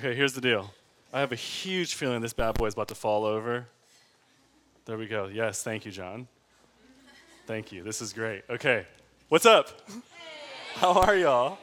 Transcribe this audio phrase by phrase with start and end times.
[0.00, 0.72] Okay, here's the deal.
[1.12, 3.66] I have a huge feeling this bad boy is about to fall over.
[4.86, 5.26] There we go.
[5.26, 6.26] Yes, thank you, John.
[7.46, 7.82] Thank you.
[7.82, 8.44] This is great.
[8.48, 8.86] Okay,
[9.28, 9.68] what's up?
[10.76, 11.58] How are y'all?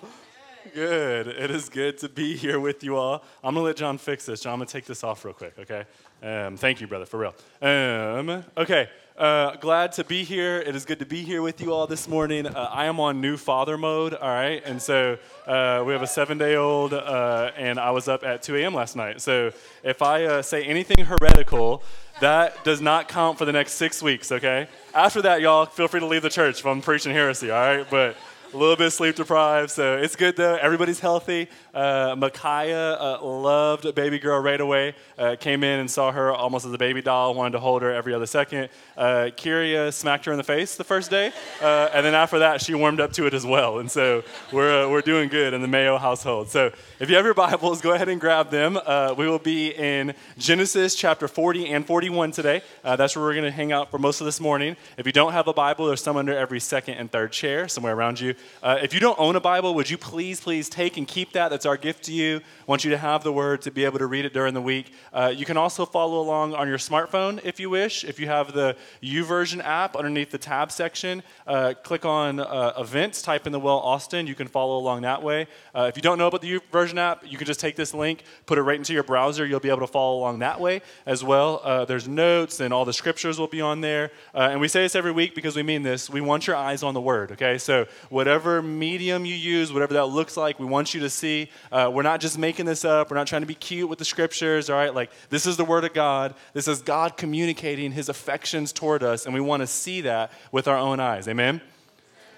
[0.71, 1.29] Good.
[1.29, 3.23] It is good to be here with you all.
[3.43, 4.41] I'm gonna let John fix this.
[4.41, 5.57] John, I'm gonna take this off real quick.
[5.57, 5.85] Okay.
[6.21, 7.33] Um, thank you, brother, for real.
[7.59, 8.87] Um, okay.
[9.17, 10.59] Uh, glad to be here.
[10.59, 12.45] It is good to be here with you all this morning.
[12.45, 14.61] Uh, I am on new father mode, all right?
[14.63, 15.17] And so
[15.47, 18.75] uh, we have a seven day old, uh, and I was up at 2 a.m.
[18.75, 19.19] last night.
[19.19, 21.81] So if I uh, say anything heretical,
[22.21, 24.67] that does not count for the next six weeks, okay?
[24.93, 27.87] After that, y'all, feel free to leave the church if I'm preaching heresy, all right?
[27.89, 28.17] But
[28.53, 30.55] a little bit sleep deprived, so it's good though.
[30.55, 31.49] Everybody's healthy.
[31.77, 34.95] Uh, Micaiah uh, loved baby girl right away.
[35.15, 37.93] Uh, came in and saw her almost as a baby doll, wanted to hold her
[37.93, 38.69] every other second.
[38.97, 41.31] Uh, Kyria smacked her in the face the first day,
[41.61, 43.77] uh, and then after that, she warmed up to it as well.
[43.77, 46.49] And so we're, uh, we're doing good in the Mayo household.
[46.49, 48.79] So if you have your Bibles, go ahead and grab them.
[48.83, 52.63] Uh, we will be in Genesis chapter 40 and 41 today.
[52.83, 54.75] that's where we're going to hang out for most of this morning.
[54.97, 57.93] If you don't have a Bible, there's some under every second and third chair somewhere
[57.93, 58.33] around you.
[58.63, 61.49] if you don't own a Bible, would you please, please take and keep that?
[61.49, 62.37] That's our gift to you.
[62.37, 64.61] I want you to have the word to be able to read it during the
[64.61, 64.93] week.
[65.13, 68.03] Uh, you can also follow along on your smartphone if you wish.
[68.03, 73.21] If you have the YouVersion app underneath the tab section, uh, click on uh, events,
[73.21, 74.25] type in the Well Austin.
[74.25, 75.47] You can follow along that way.
[75.75, 78.23] Uh, if you don't know about the YouVersion app, you can just take this link,
[78.45, 79.45] put it right into your browser.
[79.45, 81.61] You'll be able to follow along that way as well.
[81.63, 84.11] Uh, there's notes and all the scriptures will be on there.
[84.33, 86.09] Uh, and we say this every week because we mean this.
[86.09, 87.57] We want your eyes on the word, okay?
[87.57, 91.49] So whatever medium you use, whatever that looks like, we want you to see.
[91.71, 93.11] Uh, we're not just making this up.
[93.11, 94.93] We're not trying to be cute with the scriptures, all right?
[94.93, 96.33] Like, this is the word of God.
[96.53, 100.67] This is God communicating his affections toward us, and we want to see that with
[100.67, 101.27] our own eyes.
[101.27, 101.61] Amen?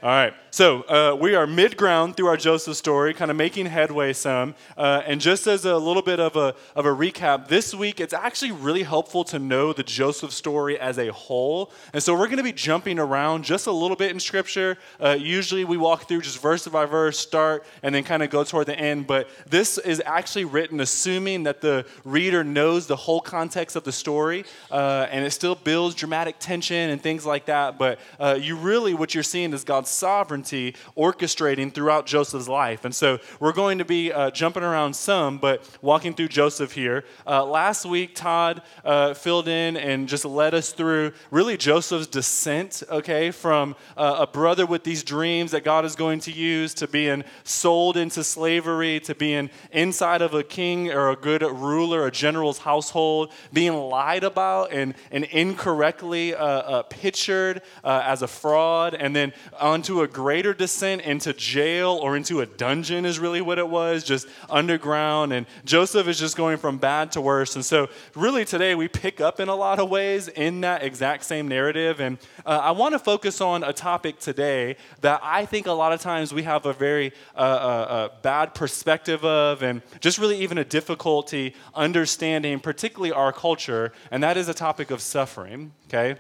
[0.02, 0.34] All right.
[0.52, 4.56] So uh, we are mid ground through our Joseph story, kind of making headway some.
[4.76, 8.14] Uh, and just as a little bit of a, of a recap, this week it's
[8.14, 11.72] actually really helpful to know the Joseph story as a whole.
[11.94, 14.80] And so we're going to be jumping around just a little bit in Scripture.
[15.00, 18.44] Uh, usually we walk through just verse by verse, start, and then kind of go
[18.44, 19.06] toward the end.
[19.06, 23.92] But this is actually written assuming that the reader knows the whole context of the
[23.92, 24.46] story.
[24.72, 27.78] Uh, and it still builds dramatic tension and things like that.
[27.78, 32.86] But uh, you really, what you're seeing is God's sovereignty sovereignty orchestrating throughout Joseph's life.
[32.86, 37.04] And so we're going to be uh, jumping around some, but walking through Joseph here.
[37.28, 42.84] Uh, last week, Todd uh, filled in and just led us through really Joseph's descent,
[42.90, 46.88] okay, from uh, a brother with these dreams that God is going to use to
[46.88, 52.12] being sold into slavery, to being inside of a king or a good ruler, a
[52.12, 59.16] general's household, being lied about and, and incorrectly uh, uh, pictured as a fraud, and
[59.16, 63.68] then onto a greater descent into jail or into a dungeon, is really what it
[63.68, 65.34] was, just underground.
[65.34, 67.56] And Joseph is just going from bad to worse.
[67.56, 71.24] And so, really, today we pick up in a lot of ways in that exact
[71.24, 72.00] same narrative.
[72.00, 75.94] And uh, I want to focus on a topic today that I think a lot
[75.94, 80.38] of times we have a very uh, uh, uh bad perspective of, and just really
[80.44, 86.20] even a difficulty understanding, particularly our culture, and that is a topic of suffering, okay?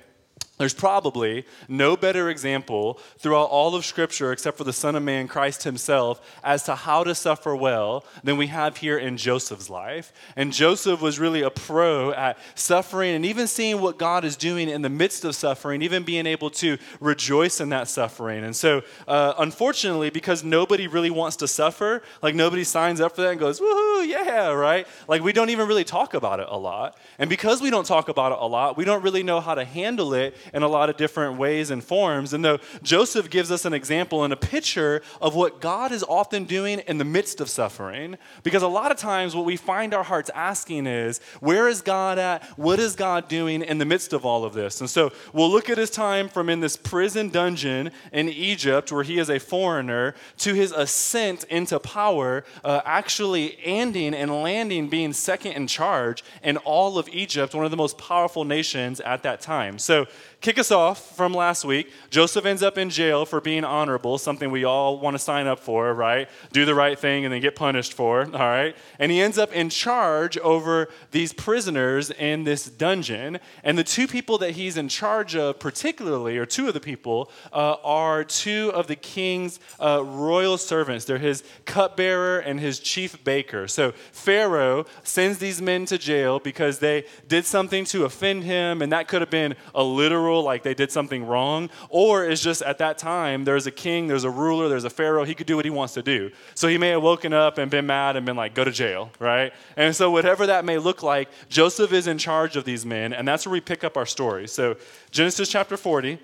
[0.60, 5.30] There's probably no better example throughout all of Scripture, except for the Son of Man,
[5.30, 10.12] Christ Himself, as to how to suffer well than we have here in Joseph's life.
[10.36, 14.68] And Joseph was really a pro at suffering and even seeing what God is doing
[14.68, 18.44] in the midst of suffering, even being able to rejoice in that suffering.
[18.44, 23.22] And so, uh, unfortunately, because nobody really wants to suffer, like nobody signs up for
[23.22, 24.86] that and goes, woohoo, yeah, right?
[25.08, 26.98] Like we don't even really talk about it a lot.
[27.18, 29.64] And because we don't talk about it a lot, we don't really know how to
[29.64, 32.34] handle it in a lot of different ways and forms.
[32.34, 36.46] And though Joseph gives us an example and a picture of what God is often
[36.46, 40.04] doing in the midst of suffering, because a lot of times what we find our
[40.04, 42.44] hearts asking is, where is God at?
[42.58, 44.82] What is God doing in the midst of all of this?
[44.82, 49.04] And so we'll look at his time from in this prison dungeon in Egypt, where
[49.04, 55.14] he is a foreigner, to his ascent into power, uh, actually ending and landing being
[55.14, 59.42] second in charge in all of Egypt, one of the most powerful nations at that
[59.42, 59.80] time.
[59.80, 60.06] So
[60.42, 64.52] kick us off from last week, Joseph ends up in jail for being honorable, something
[64.52, 66.30] we all want to sign up for, right?
[66.54, 68.76] Do the right thing and then get punished for, all right?
[69.00, 73.40] And he ends up in charge over these prisoners in this dungeon.
[73.64, 77.30] And the two people that he's in charge of, particularly, or two of the people,
[77.52, 81.04] uh, are two of the king's uh, royal servants.
[81.04, 83.68] They're his cupbearer and his chief baker.
[83.68, 88.92] So Pharaoh sends these men to jail because they did something to offend him, and
[88.94, 92.78] that could have been a literal like they did something wrong, or is just at
[92.78, 95.66] that time there's a king, there's a ruler, there's a pharaoh, he could do what
[95.66, 96.32] he wants to do.
[96.56, 99.12] So he may have woken up and been mad and been like, go to jail,
[99.20, 99.52] right?
[99.76, 103.28] And so, whatever that may look like, Joseph is in charge of these men, and
[103.28, 104.48] that's where we pick up our story.
[104.48, 104.76] So,
[105.12, 106.20] Genesis chapter 40,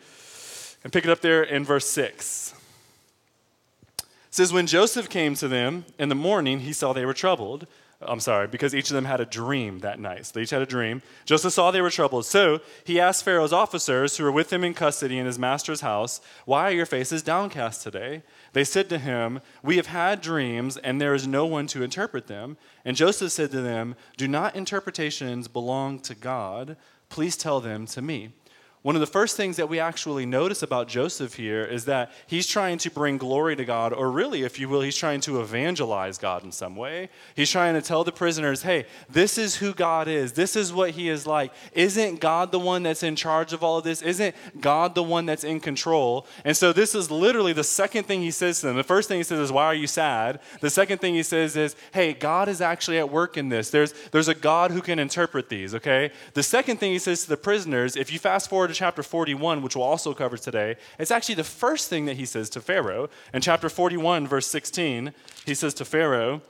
[0.83, 2.53] and pick it up there in verse 6.
[3.97, 7.65] It says, When Joseph came to them in the morning, he saw they were troubled.
[8.01, 10.25] I'm sorry, because each of them had a dream that night.
[10.25, 11.01] So they each had a dream.
[11.25, 12.25] Joseph saw they were troubled.
[12.25, 16.19] So he asked Pharaoh's officers who were with him in custody in his master's house,
[16.45, 18.23] Why are your faces downcast today?
[18.53, 22.27] They said to him, We have had dreams, and there is no one to interpret
[22.27, 22.57] them.
[22.83, 26.77] And Joseph said to them, Do not interpretations belong to God?
[27.09, 28.33] Please tell them to me.
[28.85, 32.45] One of the first things that we actually notice about Joseph here is that he's
[32.45, 36.19] trying to bring glory to God, or really, if you will, he's trying to evangelize
[36.19, 37.09] God in some way.
[37.35, 40.33] He's trying to tell the prisoners, hey, this is who God is.
[40.33, 41.51] This is what he is like.
[41.71, 44.03] Isn't God the one that's in charge of all of this?
[44.03, 46.27] Isn't God the one that's in control?
[46.43, 48.75] And so, this is literally the second thing he says to them.
[48.75, 50.41] The first thing he says is, why are you sad?
[50.61, 53.71] The second thing he says is, hey, God is actually at work in this.
[53.71, 56.11] There's, there's a God who can interpret these, okay?
[56.35, 59.75] The second thing he says to the prisoners, if you fast forward chapter 41, which
[59.75, 63.09] we'll also cover today, it's actually the first thing that he says to Pharaoh.
[63.33, 65.13] In chapter 41, verse 16,
[65.45, 66.41] he says to Pharaoh,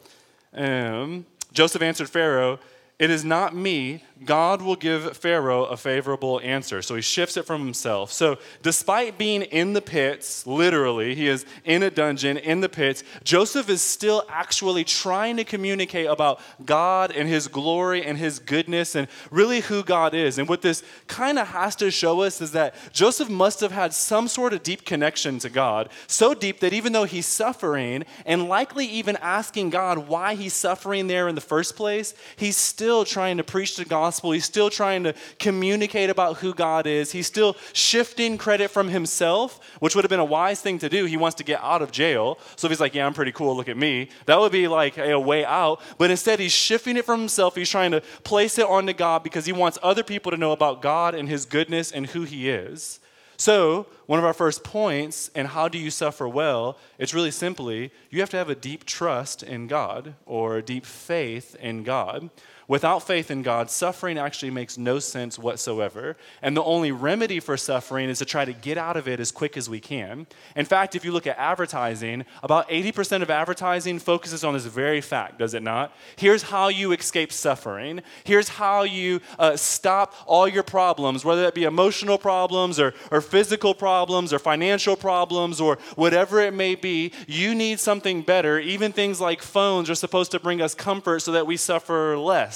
[0.54, 2.60] um, Joseph answered Pharaoh,
[3.00, 6.82] It is not me, God will give Pharaoh a favorable answer.
[6.82, 8.14] So he shifts it from himself.
[8.14, 13.04] So, despite being in the pits, literally, he is in a dungeon in the pits,
[13.26, 18.96] Joseph is still actually trying to communicate about God and his glory and his goodness
[18.96, 20.38] and really who God is.
[20.38, 23.94] And what this kind of has to show us is that Joseph must have had
[23.94, 28.48] some sort of deep connection to God, so deep that even though he's suffering and
[28.48, 33.36] likely even asking God why he's suffering there in the first place, he's still trying
[33.38, 34.32] to preach to God gospel.
[34.32, 37.12] He's still trying to communicate about who God is.
[37.12, 41.06] He's still shifting credit from himself, which would have been a wise thing to do.
[41.06, 42.38] He wants to get out of jail.
[42.56, 45.00] So if he's like, yeah, I'm pretty cool, look at me, that would be like
[45.00, 45.82] a way out.
[45.98, 47.56] But instead, he's shifting it from himself.
[47.56, 50.84] He's trying to place it onto God because he wants other people to know about
[50.84, 53.00] God and his goodness and who he is.
[53.38, 56.78] So, one of our first points, and how do you suffer well?
[56.98, 60.86] It's really simply you have to have a deep trust in God or a deep
[60.86, 62.30] faith in God.
[62.68, 66.18] Without faith in God, suffering actually makes no sense whatsoever.
[66.42, 69.32] And the only remedy for suffering is to try to get out of it as
[69.32, 70.26] quick as we can.
[70.56, 75.02] In fact, if you look at advertising, about 80% of advertising focuses on this very
[75.02, 75.96] fact, does it not?
[76.16, 78.02] Here's how you escape suffering.
[78.24, 83.22] Here's how you uh, stop all your problems, whether that be emotional problems or, or
[83.22, 87.12] physical problems or financial problems or whatever it may be.
[87.28, 88.58] You need something better.
[88.60, 92.55] Even things like phones are supposed to bring us comfort so that we suffer less.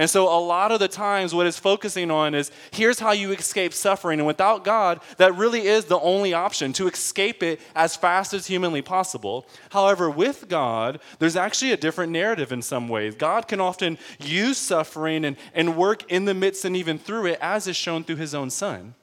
[0.00, 3.32] And so, a lot of the times, what it's focusing on is here's how you
[3.32, 4.18] escape suffering.
[4.18, 8.46] And without God, that really is the only option to escape it as fast as
[8.46, 9.46] humanly possible.
[9.72, 13.14] However, with God, there's actually a different narrative in some ways.
[13.14, 17.38] God can often use suffering and, and work in the midst and even through it,
[17.42, 18.94] as is shown through his own son.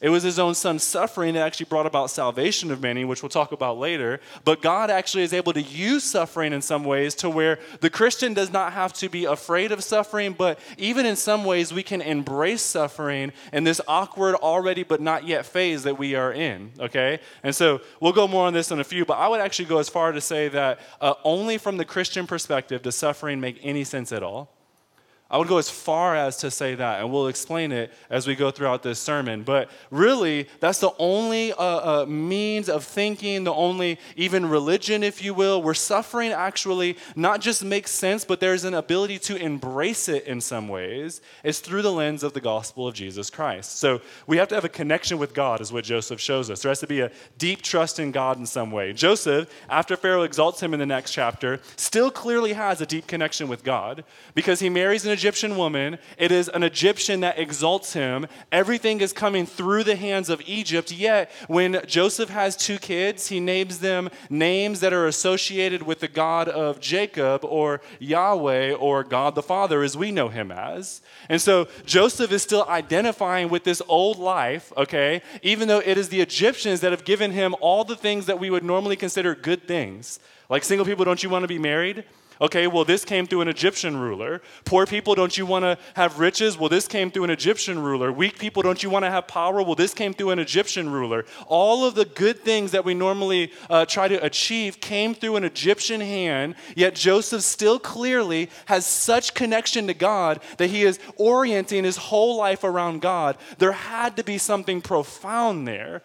[0.00, 3.30] It was his own son's suffering that actually brought about salvation of many, which we'll
[3.30, 4.20] talk about later.
[4.44, 8.34] But God actually is able to use suffering in some ways to where the Christian
[8.34, 12.00] does not have to be afraid of suffering, but even in some ways, we can
[12.00, 17.20] embrace suffering in this awkward, already but not yet phase that we are in, okay?
[17.42, 19.78] And so we'll go more on this in a few, but I would actually go
[19.78, 23.84] as far to say that uh, only from the Christian perspective does suffering make any
[23.84, 24.50] sense at all.
[25.34, 28.36] I would go as far as to say that, and we'll explain it as we
[28.36, 29.42] go throughout this sermon.
[29.42, 31.56] But really, that's the only uh,
[32.02, 37.40] uh, means of thinking, the only even religion, if you will, where suffering actually not
[37.40, 41.82] just makes sense, but there's an ability to embrace it in some ways, is through
[41.82, 43.78] the lens of the gospel of Jesus Christ.
[43.78, 46.62] So we have to have a connection with God, is what Joseph shows us.
[46.62, 48.92] There has to be a deep trust in God in some way.
[48.92, 53.48] Joseph, after Pharaoh exalts him in the next chapter, still clearly has a deep connection
[53.48, 54.04] with God
[54.36, 55.96] because he marries an Egyptian woman.
[56.18, 58.26] It is an Egyptian that exalts him.
[58.52, 60.92] Everything is coming through the hands of Egypt.
[60.92, 66.08] Yet, when Joseph has two kids, he names them names that are associated with the
[66.08, 71.00] God of Jacob or Yahweh or God the Father, as we know him as.
[71.30, 76.10] And so Joseph is still identifying with this old life, okay, even though it is
[76.10, 79.66] the Egyptians that have given him all the things that we would normally consider good
[79.66, 80.20] things.
[80.50, 82.04] Like single people, don't you want to be married?
[82.40, 84.42] Okay, well, this came through an Egyptian ruler.
[84.64, 86.58] Poor people, don't you want to have riches?
[86.58, 88.10] Well, this came through an Egyptian ruler.
[88.10, 89.62] Weak people, don't you want to have power?
[89.62, 91.24] Well, this came through an Egyptian ruler.
[91.46, 95.44] All of the good things that we normally uh, try to achieve came through an
[95.44, 101.84] Egyptian hand, yet Joseph still clearly has such connection to God that he is orienting
[101.84, 103.36] his whole life around God.
[103.58, 106.02] There had to be something profound there.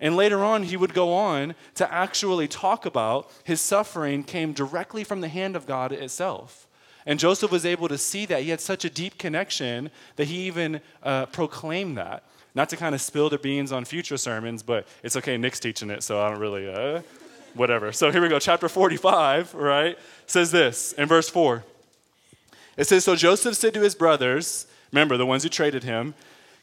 [0.00, 5.02] And later on, he would go on to actually talk about his suffering came directly
[5.02, 6.68] from the hand of God itself.
[7.04, 8.42] And Joseph was able to see that.
[8.42, 12.22] He had such a deep connection that he even uh, proclaimed that.
[12.54, 15.90] Not to kind of spill the beans on future sermons, but it's okay, Nick's teaching
[15.90, 17.02] it, so I don't really, uh,
[17.54, 17.92] whatever.
[17.92, 18.38] So here we go.
[18.38, 21.64] Chapter 45, right, says this in verse 4.
[22.76, 26.14] It says, So Joseph said to his brothers, remember the ones who traded him,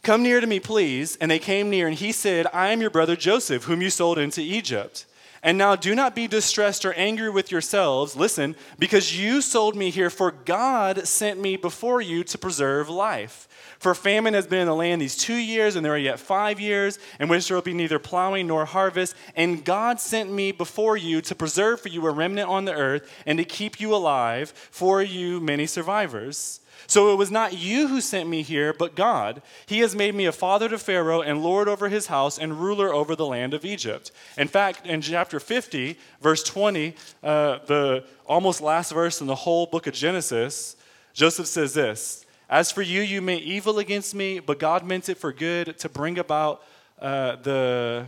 [0.06, 1.16] Come near to me, please.
[1.16, 4.20] And they came near, and he said, I am your brother Joseph, whom you sold
[4.20, 5.08] into Egypt.
[5.42, 9.90] And now do not be distressed or angry with yourselves, listen, because you sold me
[9.90, 13.48] here, for God sent me before you to preserve life.
[13.80, 16.60] For famine has been in the land these two years, and there are yet five
[16.60, 19.16] years, in which there will be neither plowing nor harvest.
[19.36, 23.12] And God sent me before you to preserve for you a remnant on the earth,
[23.26, 26.60] and to keep you alive, for you many survivors.
[26.88, 29.42] So it was not you who sent me here, but God.
[29.66, 32.94] He has made me a father to Pharaoh and lord over his house and ruler
[32.94, 34.12] over the land of Egypt.
[34.38, 39.66] In fact, in chapter 50, verse 20, uh, the almost last verse in the whole
[39.66, 40.76] book of Genesis,
[41.14, 45.18] Joseph says this As for you, you meant evil against me, but God meant it
[45.18, 46.64] for good to bring about
[47.00, 48.08] uh, the.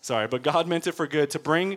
[0.00, 1.76] Sorry, but God meant it for good to bring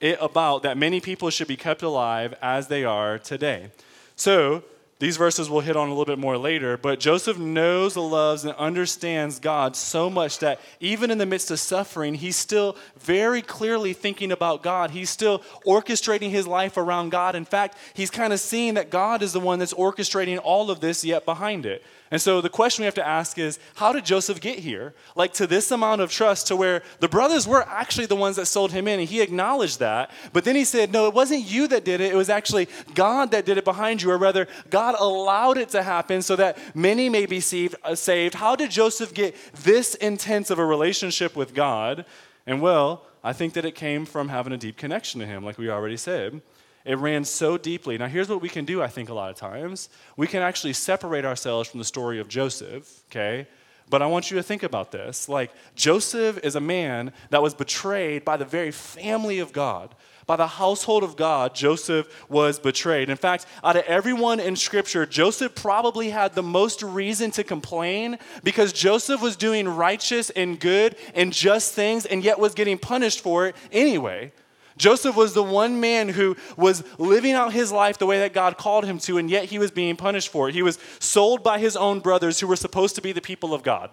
[0.00, 3.70] it about that many people should be kept alive as they are today.
[4.16, 4.64] So,
[5.00, 8.54] these verses we'll hit on a little bit more later, but Joseph knows, loves, and
[8.56, 13.94] understands God so much that even in the midst of suffering, he's still very clearly
[13.94, 14.90] thinking about God.
[14.90, 17.34] He's still orchestrating his life around God.
[17.34, 20.80] In fact, he's kind of seeing that God is the one that's orchestrating all of
[20.80, 21.82] this yet behind it.
[22.12, 24.94] And so the question we have to ask is how did Joseph get here?
[25.14, 28.46] Like to this amount of trust to where the brothers were actually the ones that
[28.46, 30.10] sold him in, and he acknowledged that.
[30.32, 33.30] But then he said, No, it wasn't you that did it, it was actually God
[33.30, 37.08] that did it behind you, or rather, God allowed it to happen so that many
[37.08, 37.40] may be
[37.84, 38.34] uh, saved.
[38.34, 42.04] How did Joseph get this intense of a relationship with God?
[42.44, 45.58] And well, I think that it came from having a deep connection to him, like
[45.58, 46.40] we already said.
[46.84, 47.98] It ran so deeply.
[47.98, 49.90] Now, here's what we can do, I think, a lot of times.
[50.16, 53.46] We can actually separate ourselves from the story of Joseph, okay?
[53.90, 55.28] But I want you to think about this.
[55.28, 59.94] Like, Joseph is a man that was betrayed by the very family of God.
[60.26, 63.10] By the household of God, Joseph was betrayed.
[63.10, 68.16] In fact, out of everyone in Scripture, Joseph probably had the most reason to complain
[68.44, 73.20] because Joseph was doing righteous and good and just things and yet was getting punished
[73.20, 74.32] for it anyway.
[74.80, 78.56] Joseph was the one man who was living out his life the way that God
[78.56, 80.54] called him to, and yet he was being punished for it.
[80.54, 83.62] He was sold by his own brothers who were supposed to be the people of
[83.62, 83.90] God.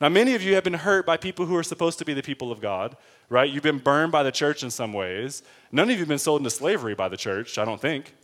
[0.00, 2.22] Now, many of you have been hurt by people who are supposed to be the
[2.22, 2.96] people of God,
[3.28, 3.50] right?
[3.50, 5.42] You've been burned by the church in some ways.
[5.72, 8.14] None of you have been sold into slavery by the church, I don't think.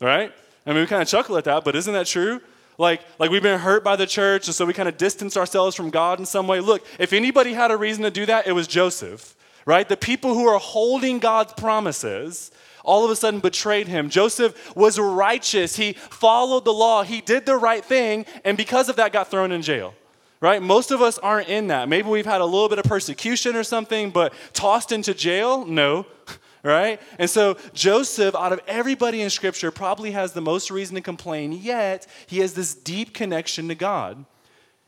[0.00, 0.32] Right?
[0.66, 2.40] I mean, we kind of chuckle at that, but isn't that true?
[2.78, 5.76] Like, like we've been hurt by the church, and so we kind of distance ourselves
[5.76, 6.60] from God in some way.
[6.60, 9.34] Look, if anybody had a reason to do that, it was Joseph
[9.68, 9.86] right?
[9.86, 12.50] The people who are holding God's promises
[12.84, 14.08] all of a sudden betrayed him.
[14.08, 15.76] Joseph was righteous.
[15.76, 17.02] He followed the law.
[17.02, 19.94] He did the right thing, and because of that, got thrown in jail.
[20.40, 20.62] Right?
[20.62, 21.86] Most of us aren't in that.
[21.86, 25.64] Maybe we've had a little bit of persecution or something, but tossed into jail?
[25.64, 26.06] No.
[26.64, 27.00] Right?
[27.20, 31.52] And so Joseph, out of everybody in Scripture, probably has the most reason to complain,
[31.52, 34.24] yet he has this deep connection to God.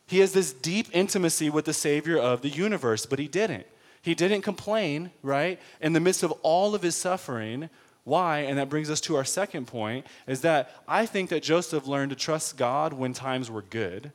[0.09, 3.67] He has this deep intimacy with the Savior of the universe, but he didn't.
[4.03, 5.61] He didn't complain, right?
[5.81, 7.69] In the midst of all of his suffering.
[8.05, 8.41] Why?
[8.41, 12.11] And that brings us to our second point is that I think that Joseph learned
[12.11, 14.13] to trust God when times were good.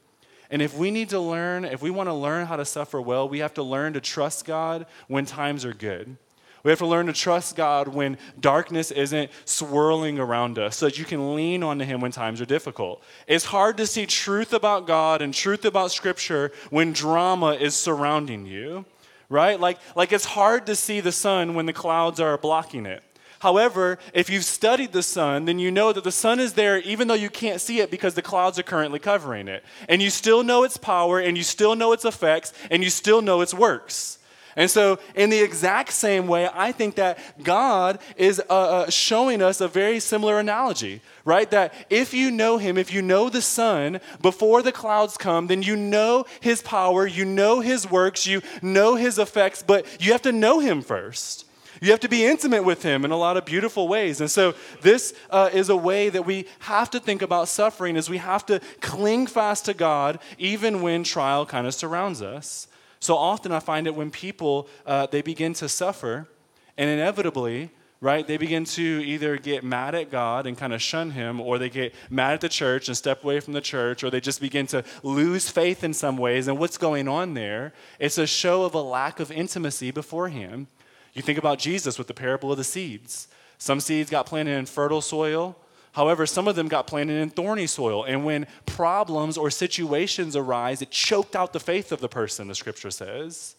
[0.49, 3.27] And if we need to learn, if we want to learn how to suffer well,
[3.29, 6.17] we have to learn to trust God when times are good.
[6.63, 10.97] We have to learn to trust God when darkness isn't swirling around us so that
[10.97, 13.03] you can lean onto Him when times are difficult.
[13.27, 18.47] It's hard to see truth about God and truth about Scripture when drama is surrounding
[18.47, 18.83] you
[19.29, 19.59] right?
[19.59, 23.03] Like, like it's hard to see the sun when the clouds are blocking it.
[23.39, 27.07] However, if you've studied the sun, then you know that the sun is there even
[27.07, 29.63] though you can't see it because the clouds are currently covering it.
[29.87, 33.21] And you still know its power, and you still know its effects, and you still
[33.21, 34.17] know its works.
[34.57, 39.41] And so, in the exact same way, I think that God is uh, uh, showing
[39.41, 41.51] us a very similar analogy, right?
[41.51, 45.61] That if you know Him, if you know the sun before the clouds come, then
[45.61, 50.21] you know His power, you know His works, you know His effects, but you have
[50.21, 51.45] to know Him first.
[51.81, 54.21] You have to be intimate with Him in a lot of beautiful ways.
[54.21, 58.09] And so, this uh, is a way that we have to think about suffering, is
[58.09, 62.69] we have to cling fast to God even when trial kind of surrounds us.
[63.05, 66.27] So often I find it when people, uh, they begin to suffer,
[66.75, 67.69] and inevitably,
[68.01, 71.59] right, they begin to either get mad at God and kind of shun Him, or
[71.59, 74.41] they get mad at the church and step away from the church, or they just
[74.41, 76.47] begin to lose faith in some ways.
[76.47, 77.73] And what's going on there?
[77.99, 80.65] It's a show of a lack of intimacy before Him.
[81.13, 83.27] You think about Jesus with the parable of the seeds.
[83.59, 85.55] Some seeds got planted in fertile soil,
[85.95, 88.03] However, some of them got planted in thorny soil.
[88.03, 92.55] And when problems or situations arise, it choked out the faith of the person, the
[92.55, 93.55] scripture says.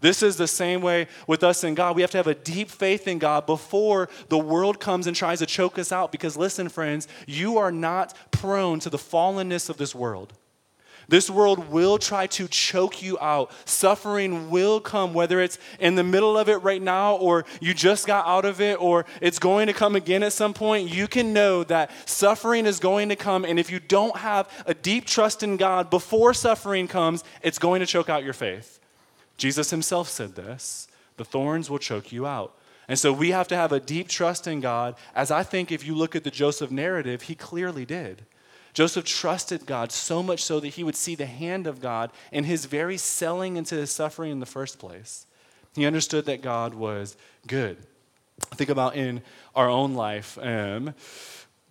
[0.00, 1.94] This is the same way with us and God.
[1.94, 5.38] We have to have a deep faith in God before the world comes and tries
[5.38, 6.10] to choke us out.
[6.10, 10.32] Because listen, friends, you are not prone to the fallenness of this world.
[11.08, 13.52] This world will try to choke you out.
[13.64, 18.06] Suffering will come, whether it's in the middle of it right now, or you just
[18.06, 20.92] got out of it, or it's going to come again at some point.
[20.92, 24.74] You can know that suffering is going to come, and if you don't have a
[24.74, 28.80] deep trust in God before suffering comes, it's going to choke out your faith.
[29.36, 32.56] Jesus himself said this the thorns will choke you out.
[32.88, 35.84] And so we have to have a deep trust in God, as I think if
[35.84, 38.26] you look at the Joseph narrative, he clearly did.
[38.76, 42.44] Joseph trusted God so much so that he would see the hand of God in
[42.44, 45.24] his very selling into his suffering in the first place.
[45.74, 47.16] He understood that God was
[47.46, 47.78] good.
[48.54, 49.22] Think about in
[49.54, 50.36] our own life.
[50.42, 50.92] Um,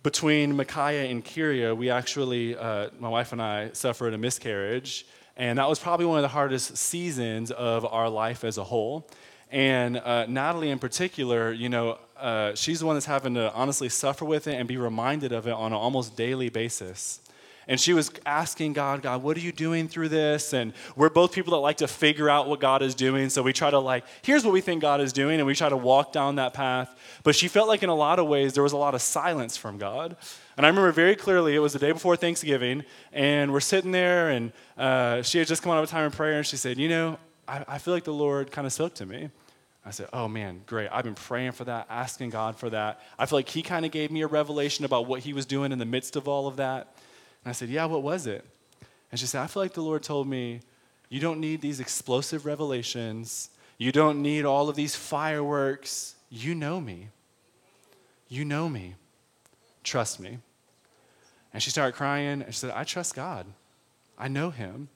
[0.02, 5.06] between Micaiah and Kyria, we actually, uh, my wife and I, suffered a miscarriage.
[5.36, 9.08] And that was probably one of the hardest seasons of our life as a whole.
[9.48, 13.88] And uh, Natalie, in particular, you know, uh, she's the one that's having to honestly
[13.88, 17.20] suffer with it and be reminded of it on an almost daily basis.
[17.68, 20.52] And she was asking God, God, what are you doing through this?
[20.52, 23.28] And we're both people that like to figure out what God is doing.
[23.28, 25.68] So we try to, like, here's what we think God is doing, and we try
[25.68, 26.96] to walk down that path.
[27.24, 29.56] But she felt like in a lot of ways there was a lot of silence
[29.56, 30.16] from God.
[30.56, 34.30] And I remember very clearly it was the day before Thanksgiving, and we're sitting there,
[34.30, 36.78] and uh, she had just come out of a time of prayer, and she said,
[36.78, 37.18] You know,
[37.48, 39.30] I, I feel like the Lord kind of spoke to me.
[39.86, 40.88] I said, Oh man, great.
[40.90, 43.00] I've been praying for that, asking God for that.
[43.18, 45.70] I feel like He kind of gave me a revelation about what He was doing
[45.70, 46.96] in the midst of all of that.
[47.44, 48.44] And I said, Yeah, what was it?
[49.12, 50.60] And she said, I feel like the Lord told me,
[51.08, 53.50] You don't need these explosive revelations.
[53.78, 56.16] You don't need all of these fireworks.
[56.30, 57.10] You know me.
[58.28, 58.96] You know me.
[59.84, 60.38] Trust me.
[61.54, 63.46] And she started crying and she said, I trust God.
[64.18, 64.88] I know Him.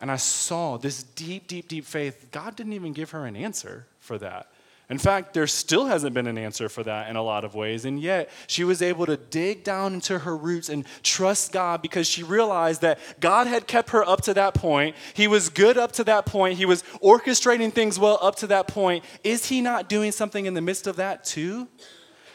[0.00, 2.28] And I saw this deep, deep, deep faith.
[2.30, 4.48] God didn't even give her an answer for that.
[4.90, 7.86] In fact, there still hasn't been an answer for that in a lot of ways.
[7.86, 12.06] And yet, she was able to dig down into her roots and trust God because
[12.06, 14.94] she realized that God had kept her up to that point.
[15.14, 16.58] He was good up to that point.
[16.58, 19.04] He was orchestrating things well up to that point.
[19.22, 21.66] Is He not doing something in the midst of that too?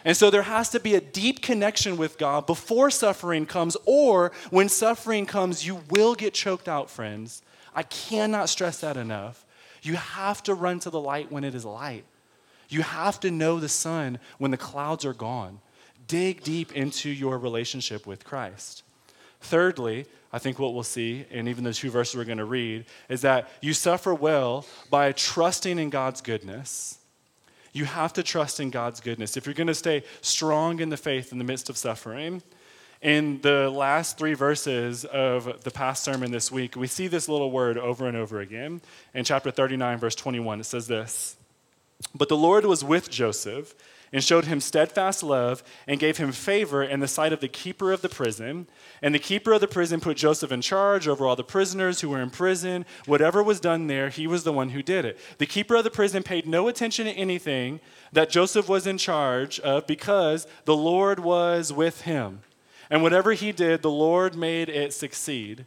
[0.03, 4.31] And so there has to be a deep connection with God before suffering comes, or
[4.49, 7.43] when suffering comes, you will get choked out, friends.
[7.79, 9.45] I cannot stress that enough.
[9.83, 12.03] You have to run to the light when it is light.
[12.67, 15.61] You have to know the sun when the clouds are gone.
[16.05, 18.83] Dig deep into your relationship with Christ.
[19.39, 22.83] Thirdly, I think what we'll see, and even the two verses we're going to read,
[23.07, 26.97] is that you suffer well by trusting in God's goodness.
[27.71, 29.37] You have to trust in God's goodness.
[29.37, 32.43] If you're going to stay strong in the faith in the midst of suffering,
[33.01, 37.51] in the last three verses of the past sermon this week, we see this little
[37.51, 38.81] word over and over again.
[39.13, 41.37] In chapter 39, verse 21, it says this
[42.13, 43.73] But the Lord was with Joseph
[44.11, 47.93] and showed him steadfast love and gave him favor in the sight of the keeper
[47.93, 48.67] of the prison.
[49.01, 52.09] And the keeper of the prison put Joseph in charge over all the prisoners who
[52.09, 52.85] were in prison.
[53.05, 55.17] Whatever was done there, he was the one who did it.
[55.37, 57.79] The keeper of the prison paid no attention to anything
[58.11, 62.41] that Joseph was in charge of because the Lord was with him.
[62.89, 65.65] And whatever he did, the Lord made it succeed.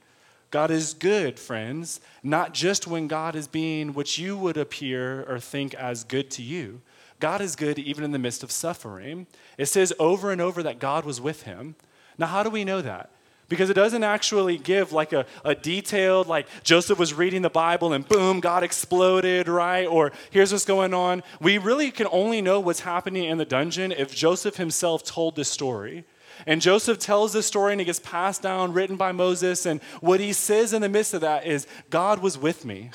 [0.51, 5.39] God is good, friends, not just when God is being what you would appear or
[5.39, 6.83] think as good to you.
[7.21, 9.27] God is good even in the midst of suffering.
[9.57, 11.77] It says over and over that God was with him.
[12.19, 13.11] Now, how do we know that?
[13.49, 17.93] Because it doesn't actually give like a, a detailed, like Joseph was reading the Bible
[17.93, 19.87] and boom, God exploded, right?
[19.87, 21.23] Or here's what's going on.
[21.41, 25.49] We really can only know what's happening in the dungeon if Joseph himself told this
[25.49, 26.05] story.
[26.47, 29.67] And Joseph tells this story and it gets passed down, written by Moses.
[29.67, 32.91] And what he says in the midst of that is, God was with me.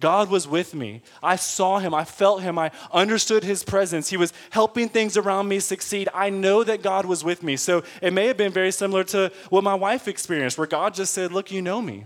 [0.00, 1.02] God was with me.
[1.22, 1.92] I saw him.
[1.92, 2.58] I felt him.
[2.58, 4.10] I understood his presence.
[4.10, 6.08] He was helping things around me succeed.
[6.14, 7.56] I know that God was with me.
[7.56, 11.12] So it may have been very similar to what my wife experienced, where God just
[11.14, 12.04] said, Look, you know me.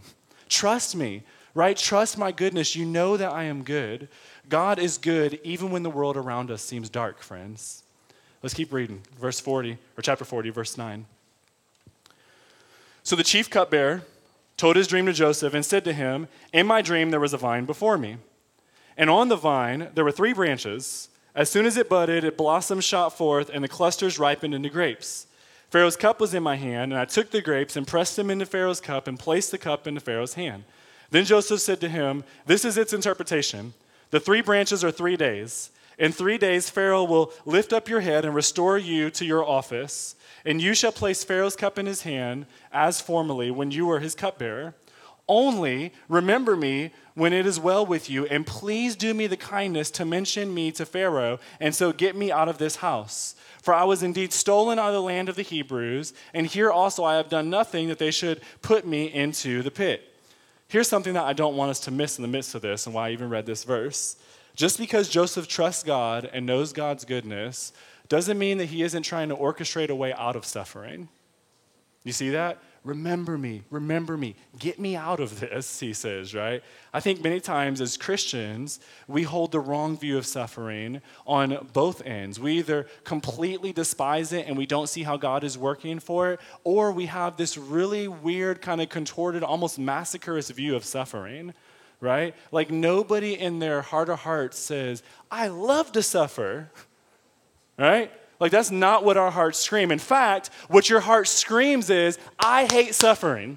[0.48, 1.22] Trust me,
[1.54, 1.76] right?
[1.76, 2.76] Trust my goodness.
[2.76, 4.08] You know that I am good.
[4.48, 7.84] God is good even when the world around us seems dark, friends.
[8.42, 9.02] Let's keep reading.
[9.20, 11.07] Verse 40, or chapter 40, verse 9.
[13.05, 14.02] So the chief cupbearer
[14.57, 17.38] told his dream to Joseph and said to him, In my dream there was a
[17.38, 18.18] vine before me.
[18.96, 21.09] And on the vine there were three branches.
[21.35, 25.26] As soon as it budded, it blossoms shot forth, and the clusters ripened into grapes.
[25.70, 28.44] Pharaoh's cup was in my hand, and I took the grapes and pressed them into
[28.44, 30.64] Pharaoh's cup and placed the cup into Pharaoh's hand.
[31.11, 33.72] Then Joseph said to him, This is its interpretation.
[34.11, 35.70] The three branches are three days.
[35.98, 40.14] In three days, Pharaoh will lift up your head and restore you to your office,
[40.44, 44.14] and you shall place Pharaoh's cup in his hand as formerly when you were his
[44.14, 44.74] cupbearer.
[45.28, 49.90] Only remember me when it is well with you, and please do me the kindness
[49.92, 53.35] to mention me to Pharaoh, and so get me out of this house.
[53.62, 57.05] For I was indeed stolen out of the land of the Hebrews, and here also
[57.05, 60.02] I have done nothing that they should put me into the pit.
[60.66, 62.94] Here's something that I don't want us to miss in the midst of this, and
[62.94, 64.16] why I even read this verse.
[64.54, 67.72] Just because Joseph trusts God and knows God's goodness
[68.08, 71.08] doesn't mean that he isn't trying to orchestrate a way out of suffering.
[72.04, 72.58] You see that?
[72.84, 76.64] Remember me, remember me, get me out of this, he says, right?
[76.92, 82.04] I think many times as Christians, we hold the wrong view of suffering on both
[82.04, 82.40] ends.
[82.40, 86.40] We either completely despise it and we don't see how God is working for it,
[86.64, 91.54] or we have this really weird, kind of contorted, almost masochist view of suffering,
[92.02, 92.34] right?
[92.50, 96.70] Like nobody in their heart of hearts says, I love to suffer,
[97.78, 98.12] right?
[98.38, 99.92] Like, that's not what our hearts scream.
[99.92, 103.56] In fact, what your heart screams is, I hate suffering.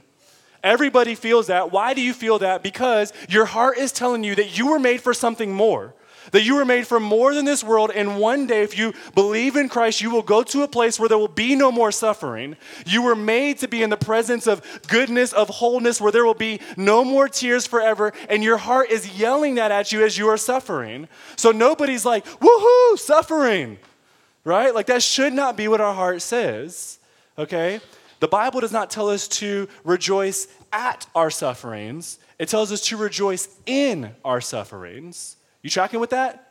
[0.63, 1.71] Everybody feels that.
[1.71, 2.61] Why do you feel that?
[2.61, 5.95] Because your heart is telling you that you were made for something more.
[6.31, 9.55] That you were made for more than this world, and one day, if you believe
[9.55, 12.55] in Christ, you will go to a place where there will be no more suffering.
[12.85, 16.33] You were made to be in the presence of goodness, of wholeness, where there will
[16.33, 20.27] be no more tears forever, and your heart is yelling that at you as you
[20.27, 21.07] are suffering.
[21.35, 23.77] So nobody's like, woohoo, suffering
[24.45, 24.73] right?
[24.73, 26.99] Like that should not be what our heart says,
[27.37, 27.81] okay?
[28.21, 32.97] The Bible does not tell us to rejoice at our sufferings, it tells us to
[32.97, 35.35] rejoice in our sufferings.
[35.65, 36.47] You tracking with that?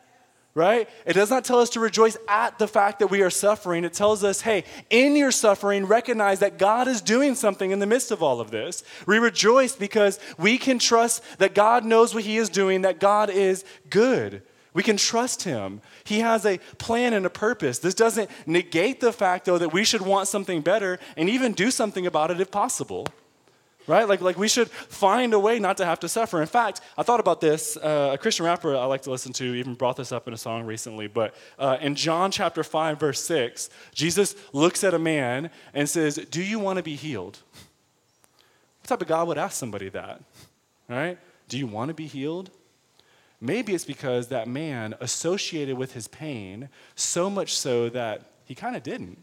[0.55, 0.89] Right?
[1.07, 3.85] It does not tell us to rejoice at the fact that we are suffering.
[3.85, 7.87] It tells us, hey, in your suffering, recognize that God is doing something in the
[7.87, 8.83] midst of all of this.
[9.07, 13.31] We rejoice because we can trust that God knows what He is doing, that God
[13.31, 14.43] is good.
[14.73, 15.81] We can trust him.
[16.03, 17.79] He has a plan and a purpose.
[17.79, 21.71] This doesn't negate the fact, though, that we should want something better and even do
[21.71, 23.07] something about it if possible.
[23.87, 24.09] Right?
[24.09, 26.41] Like, like we should find a way not to have to suffer.
[26.41, 27.77] In fact, I thought about this.
[27.77, 30.39] Uh, a Christian rapper I like to listen to even brought this up in a
[30.39, 31.07] song recently.
[31.07, 36.17] But uh, in John chapter 5, verse 6, Jesus looks at a man and says,
[36.31, 37.41] Do you want to be healed?
[38.81, 40.23] What type of God would ask somebody that?
[40.89, 41.19] Right?
[41.49, 42.51] Do you want to be healed?
[43.41, 48.77] Maybe it's because that man associated with his pain so much so that he kind
[48.77, 49.23] of didn't.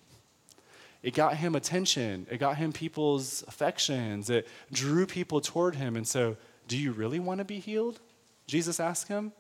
[1.04, 5.96] It got him attention, it got him people's affections, it drew people toward him.
[5.96, 6.38] And so,
[6.68, 8.00] do you really want to be healed?
[8.48, 9.32] Jesus asked him,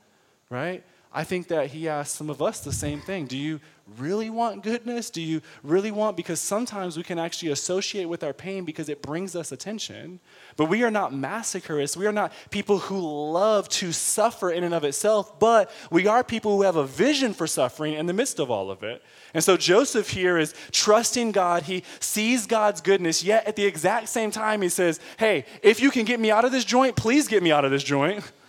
[0.50, 0.84] right?
[1.13, 3.28] I think that he asked some of us the same thing.
[3.28, 3.60] Do you
[3.98, 5.10] really want goodness?
[5.10, 9.02] Do you really want, because sometimes we can actually associate with our pain because it
[9.02, 10.20] brings us attention.
[10.58, 11.96] But we are not masochists.
[11.98, 16.24] We are not people who love to suffer in and of itself, but we are
[16.24, 19.04] people who have a vision for suffering in the midst of all of it.
[19.34, 21.64] And so Joseph here is trusting God.
[21.64, 25.92] He sees God's goodness, yet at the exact same time, he says, Hey, if you
[25.92, 28.32] can get me out of this joint, please get me out of this joint.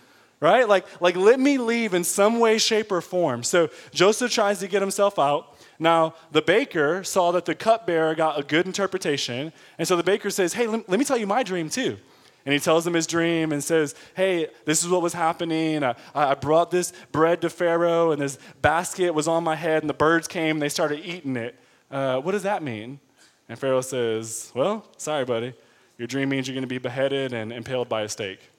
[0.43, 0.67] right?
[0.67, 3.43] Like, like let me leave in some way, shape, or form.
[3.43, 5.57] So Joseph tries to get himself out.
[5.79, 9.53] Now, the baker saw that the cupbearer got a good interpretation.
[9.77, 11.97] And so the baker says, Hey, let, me tell you my dream too.
[12.45, 15.81] And he tells him his dream and says, Hey, this is what was happening.
[15.81, 19.89] I, I brought this bread to Pharaoh, and this basket was on my head, and
[19.89, 21.55] the birds came and they started eating it.
[21.89, 22.99] Uh, what does that mean?
[23.47, 25.53] And Pharaoh says, Well, sorry, buddy.
[25.97, 28.49] Your dream means you're going to be beheaded and impaled by a stake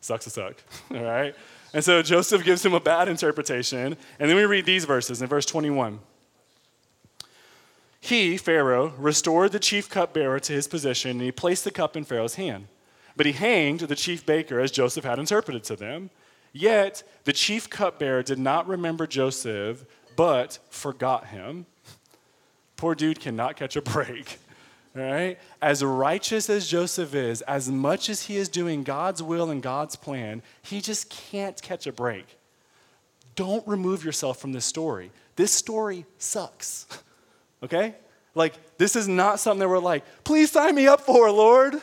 [0.00, 0.56] sucks to suck,
[0.90, 1.34] all right?
[1.74, 3.96] And so Joseph gives him a bad interpretation.
[4.18, 6.00] And then we read these verses in verse 21.
[8.00, 12.04] He, Pharaoh, restored the chief cupbearer to his position, and he placed the cup in
[12.04, 12.68] Pharaoh's hand.
[13.16, 16.10] But he hanged the chief baker as Joseph had interpreted to them.
[16.52, 19.84] Yet the chief cupbearer did not remember Joseph,
[20.16, 21.66] but forgot him.
[22.76, 24.38] Poor dude cannot catch a break.
[24.94, 29.62] Right, As righteous as Joseph is, as much as he is doing God's will and
[29.62, 32.26] God's plan, he just can't catch a break.
[33.36, 35.12] Don't remove yourself from this story.
[35.36, 36.86] This story sucks.
[37.62, 37.94] okay?
[38.34, 41.74] Like, this is not something that we're like, please sign me up for, Lord.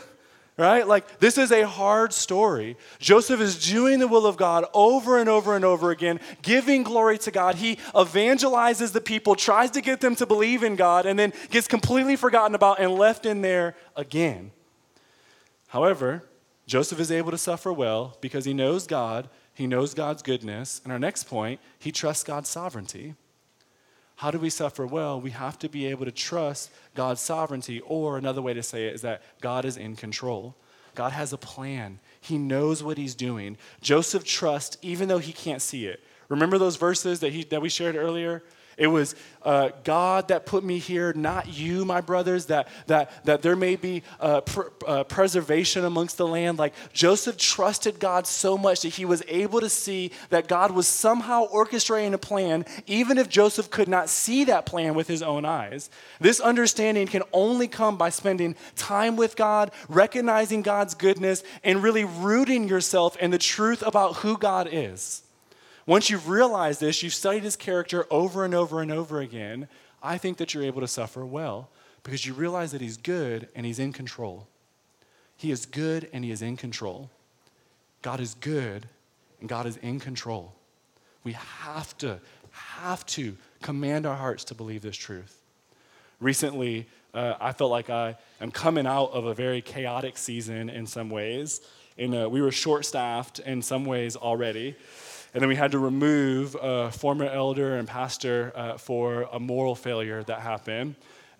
[0.58, 0.88] Right?
[0.88, 2.78] Like, this is a hard story.
[3.00, 7.18] Joseph is doing the will of God over and over and over again, giving glory
[7.20, 7.56] to God.
[7.56, 11.68] He evangelizes the people, tries to get them to believe in God, and then gets
[11.68, 14.52] completely forgotten about and left in there again.
[15.68, 16.24] However,
[16.68, 20.82] Joseph is able to suffer well because he knows God, he knows God's goodness.
[20.84, 23.16] And our next point, he trusts God's sovereignty.
[24.16, 25.20] How do we suffer well?
[25.20, 28.96] We have to be able to trust God's sovereignty, or another way to say it
[28.96, 30.56] is that God is in control.
[30.96, 32.00] God has a plan.
[32.22, 33.58] He knows what he's doing.
[33.82, 36.02] Joseph trusts even though he can't see it.
[36.30, 38.44] Remember those verses that, he, that we shared earlier?
[38.78, 43.42] It was uh, God that put me here, not you, my brothers, that, that, that
[43.42, 46.58] there may be uh, pr- uh, preservation amongst the land.
[46.58, 50.88] Like Joseph trusted God so much that he was able to see that God was
[50.88, 55.46] somehow orchestrating a plan, even if Joseph could not see that plan with his own
[55.46, 55.90] eyes.
[56.20, 62.04] This understanding can only come by spending time with God, recognizing God's goodness, and really
[62.04, 65.22] rooting yourself in the truth about who God is.
[65.86, 69.68] Once you've realized this, you've studied his character over and over and over again,
[70.02, 71.70] I think that you're able to suffer well
[72.04, 74.48] because you realize that he's good and he's in control.
[75.38, 77.10] He is good and he is in control.
[78.02, 78.88] God is good
[79.40, 80.54] and God is in control.
[81.24, 82.20] We have to,
[82.52, 85.42] have to command our hearts to believe this truth.
[86.20, 90.86] Recently, uh, I felt like I am coming out of a very chaotic season in
[90.88, 91.62] some ways.
[91.98, 94.76] And uh, we were short staffed in some ways already.
[95.36, 99.76] And then we had to remove a former elder and pastor uh, for a moral
[99.76, 100.96] failure that happened.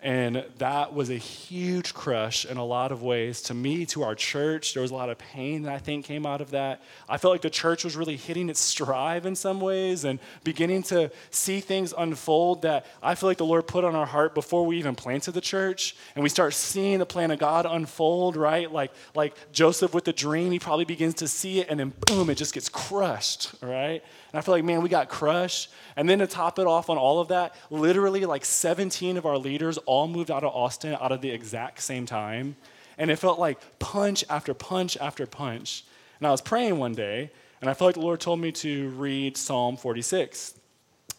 [0.06, 4.14] And that was a huge crush in a lot of ways to me, to our
[4.14, 4.72] church.
[4.72, 6.80] There was a lot of pain that I think came out of that.
[7.08, 10.84] I felt like the church was really hitting its stride in some ways and beginning
[10.84, 14.64] to see things unfold that I feel like the Lord put on our heart before
[14.64, 15.96] we even planted the church.
[16.14, 18.70] And we start seeing the plan of God unfold, right?
[18.70, 22.30] Like, like Joseph with the dream, he probably begins to see it and then boom,
[22.30, 24.04] it just gets crushed, right?
[24.32, 25.72] And I feel like, man, we got crushed.
[25.96, 29.36] And then to top it off on all of that, literally like 17 of our
[29.36, 32.56] leaders all moved out of Austin out of the exact same time.
[32.98, 35.84] And it felt like punch after punch after punch.
[36.18, 37.30] And I was praying one day,
[37.60, 40.54] and I felt like the Lord told me to read Psalm 46.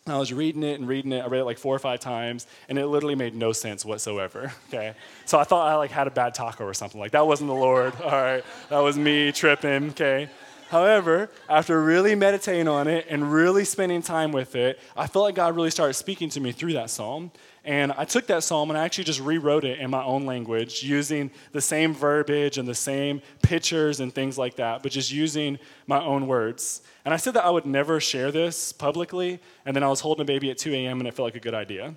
[0.05, 1.19] And I was reading it and reading it.
[1.19, 4.53] I read it like four or five times, and it literally made no sense whatsoever.
[4.69, 4.93] Okay,
[5.25, 6.99] so I thought I like had a bad taco or something.
[6.99, 7.93] Like that wasn't the Lord.
[8.03, 9.89] All right, that was me tripping.
[9.89, 10.29] Okay,
[10.69, 15.35] However, after really meditating on it and really spending time with it, I felt like
[15.35, 17.31] God really started speaking to me through that psalm.
[17.67, 20.83] And I took that psalm and I actually just rewrote it in my own language
[20.83, 25.59] using the same verbiage and the same pictures and things like that, but just using
[25.85, 26.81] my own words.
[27.03, 30.21] And I said that I would never share this publicly, and then I was holding
[30.21, 30.99] a baby at 2 a.m.
[30.99, 31.93] and it felt like a good idea.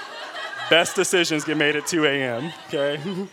[0.70, 2.98] Best decisions get made at 2 a.m., okay?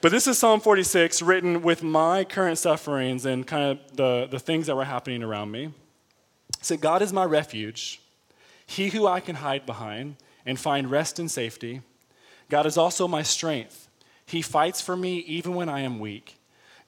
[0.00, 4.38] But this is Psalm 46, written with my current sufferings and kind of the, the
[4.38, 5.64] things that were happening around me.
[5.64, 5.72] It
[6.60, 8.02] said, God is my refuge,
[8.66, 11.82] he who I can hide behind and find rest and safety.
[12.48, 13.88] God is also my strength.
[14.26, 16.38] He fights for me even when I am weak.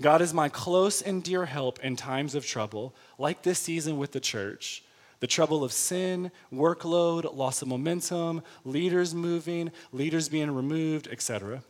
[0.01, 4.13] God is my close and dear help in times of trouble, like this season with
[4.13, 4.83] the church.
[5.21, 11.63] The trouble of sin, workload, loss of momentum, leaders moving, leaders being removed, etc.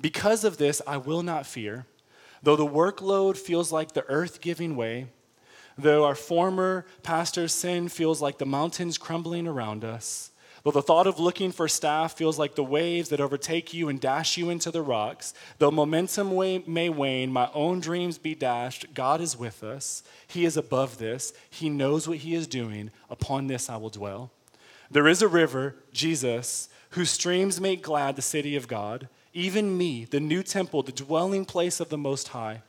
[0.00, 1.86] Because of this, I will not fear.
[2.42, 5.06] Though the workload feels like the earth giving way,
[5.78, 10.30] though our former pastor's sin feels like the mountains crumbling around us,
[10.68, 13.98] though the thought of looking for staff feels like the waves that overtake you and
[13.98, 16.28] dash you into the rocks, though momentum
[16.66, 20.02] may wane, my own dreams be dashed, God is with us.
[20.26, 21.32] He is above this.
[21.48, 22.90] He knows what He is doing.
[23.08, 24.30] Upon this I will dwell.
[24.90, 30.04] There is a river, Jesus, whose streams make glad the city of God even me,
[30.04, 32.62] the new temple, the dwelling place of the Most High.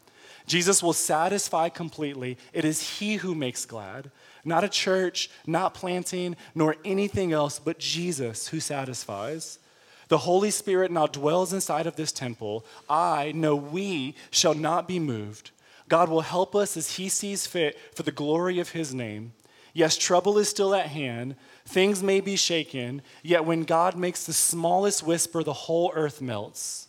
[0.50, 2.38] Jesus will satisfy completely.
[2.52, 4.12] It is He who makes glad.
[4.44, 9.60] Not a church, not planting, nor anything else, but Jesus who satisfies.
[10.08, 12.66] The Holy Spirit now dwells inside of this temple.
[12.90, 15.52] I know we shall not be moved.
[15.88, 19.34] God will help us as He sees fit for the glory of His name.
[19.72, 21.36] Yes, trouble is still at hand,
[21.70, 26.88] Things may be shaken, yet when God makes the smallest whisper, the whole earth melts.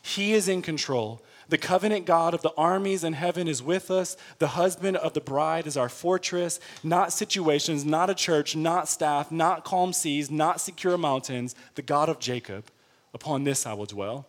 [0.00, 1.20] He is in control.
[1.52, 4.16] The covenant God of the armies in heaven is with us.
[4.38, 6.58] The husband of the bride is our fortress.
[6.82, 11.54] Not situations, not a church, not staff, not calm seas, not secure mountains.
[11.74, 12.64] The God of Jacob.
[13.12, 14.26] Upon this I will dwell.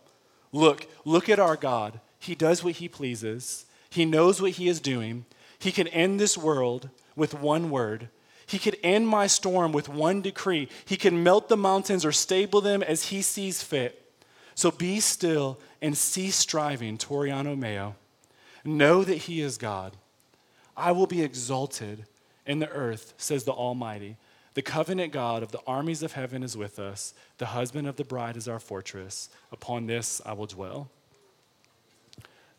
[0.52, 1.98] Look, look at our God.
[2.18, 5.24] He does what he pleases, he knows what he is doing.
[5.58, 8.10] He can end this world with one word
[8.46, 10.68] he could end my storm with one decree.
[10.84, 14.03] He can melt the mountains or stable them as he sees fit.
[14.54, 17.96] So be still and cease striving, Toriano Mayo.
[18.64, 19.96] Know that he is God.
[20.76, 22.06] I will be exalted
[22.46, 24.16] in the earth, says the Almighty.
[24.54, 27.12] The covenant God of the armies of heaven is with us.
[27.38, 29.28] The husband of the bride is our fortress.
[29.52, 30.88] Upon this I will dwell.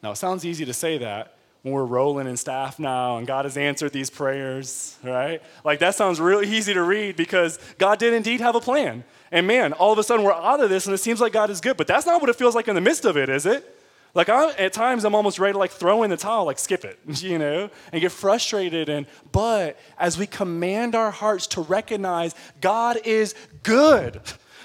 [0.03, 3.45] Now, it sounds easy to say that when we're rolling in staff now and God
[3.45, 5.41] has answered these prayers, right?
[5.63, 9.03] Like that sounds really easy to read because God did indeed have a plan.
[9.35, 11.49] And man, all of a sudden we're out of this and it seems like God
[11.49, 13.45] is good, but that's not what it feels like in the midst of it, is
[13.45, 13.69] it?
[14.13, 16.85] Like I, at times, I'm almost ready to like throw in the towel, like skip
[16.85, 18.87] it, you know, and get frustrated.
[18.87, 24.21] And but as we command our hearts to recognize God is good.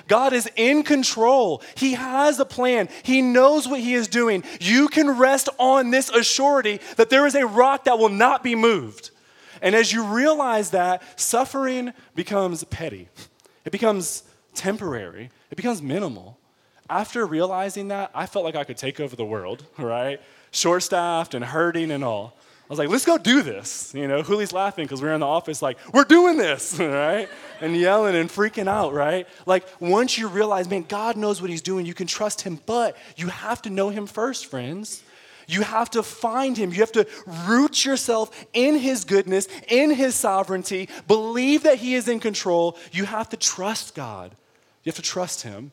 [0.07, 1.65] God is in control.
[1.75, 2.89] He has a plan.
[3.03, 4.45] He knows what He is doing.
[4.61, 8.55] You can rest on this assurity that there is a rock that will not be
[8.55, 9.11] moved.
[9.63, 13.09] And as you realize that, suffering becomes petty,
[13.65, 14.23] it becomes
[14.55, 16.41] temporary, it becomes minimal
[16.91, 20.21] after realizing that, I felt like I could take over the world, right?
[20.51, 22.37] Short staffed and hurting and all.
[22.37, 23.93] I was like, let's go do this.
[23.95, 27.29] You know, Huli's laughing because we are in the office, like, we're doing this, right?
[27.61, 29.27] And yelling and freaking out, right?
[29.47, 32.97] Like, once you realize, man, God knows what He's doing, you can trust Him, but
[33.17, 35.03] you have to know Him first, friends.
[35.51, 36.71] You have to find Him.
[36.71, 37.07] You have to
[37.49, 42.79] root yourself in His goodness, in His sovereignty, believe that He is in control.
[42.93, 44.37] You have to trust God.
[44.85, 45.73] You have to trust Him.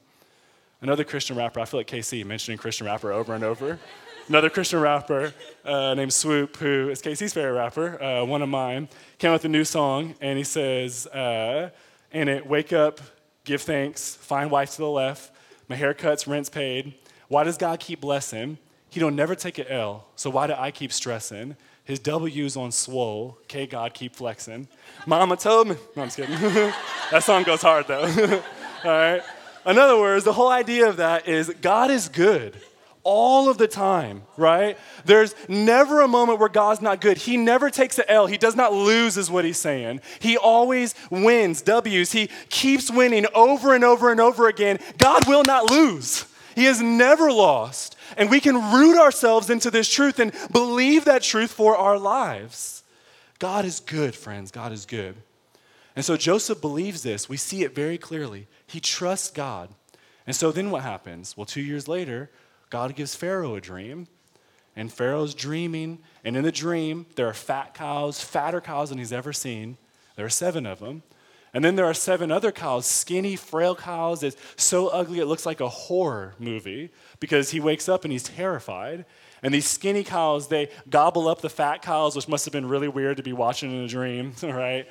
[0.81, 3.79] Another Christian rapper, I feel like KC mentioning Christian rapper over and over.
[4.27, 5.31] Another Christian rapper
[5.63, 9.45] uh, named Swoop, who is KC's favorite rapper, uh, one of mine, came out with
[9.45, 11.69] a new song, and he says uh,
[12.11, 12.99] it, Wake up,
[13.43, 15.31] give thanks, find wife to the left,
[15.69, 16.95] my haircut's rent's paid.
[17.27, 18.57] Why does God keep blessing?
[18.97, 21.55] He don't never take an L, so why do I keep stressing?
[21.83, 24.67] His W's on swole, K God keep flexing.
[25.05, 26.33] Mama told me, no, I'm just kidding.
[27.11, 28.01] that song goes hard though.
[28.83, 29.21] All right.
[29.67, 32.57] In other words, the whole idea of that is God is good
[33.03, 34.79] all of the time, right?
[35.05, 37.17] There's never a moment where God's not good.
[37.19, 38.25] He never takes an L.
[38.25, 40.01] He does not lose, is what he's saying.
[40.17, 42.13] He always wins, W's.
[42.13, 44.79] He keeps winning over and over and over again.
[44.97, 46.25] God will not lose.
[46.57, 47.95] He has never lost.
[48.17, 52.81] And we can root ourselves into this truth and believe that truth for our lives.
[53.37, 54.49] God is good, friends.
[54.49, 55.17] God is good.
[55.95, 57.29] And so Joseph believes this.
[57.29, 58.47] We see it very clearly.
[58.65, 59.69] He trusts God.
[60.25, 61.37] And so then what happens?
[61.37, 62.31] Well, two years later,
[62.71, 64.07] God gives Pharaoh a dream.
[64.75, 65.99] And Pharaoh's dreaming.
[66.25, 69.77] And in the dream, there are fat cows, fatter cows than he's ever seen.
[70.15, 71.03] There are seven of them.
[71.57, 74.21] And then there are seven other cows, skinny, frail cows.
[74.21, 78.21] It's so ugly it looks like a horror movie because he wakes up and he's
[78.21, 79.05] terrified.
[79.41, 82.87] And these skinny cows, they gobble up the fat cows, which must have been really
[82.87, 84.87] weird to be watching in a dream, right?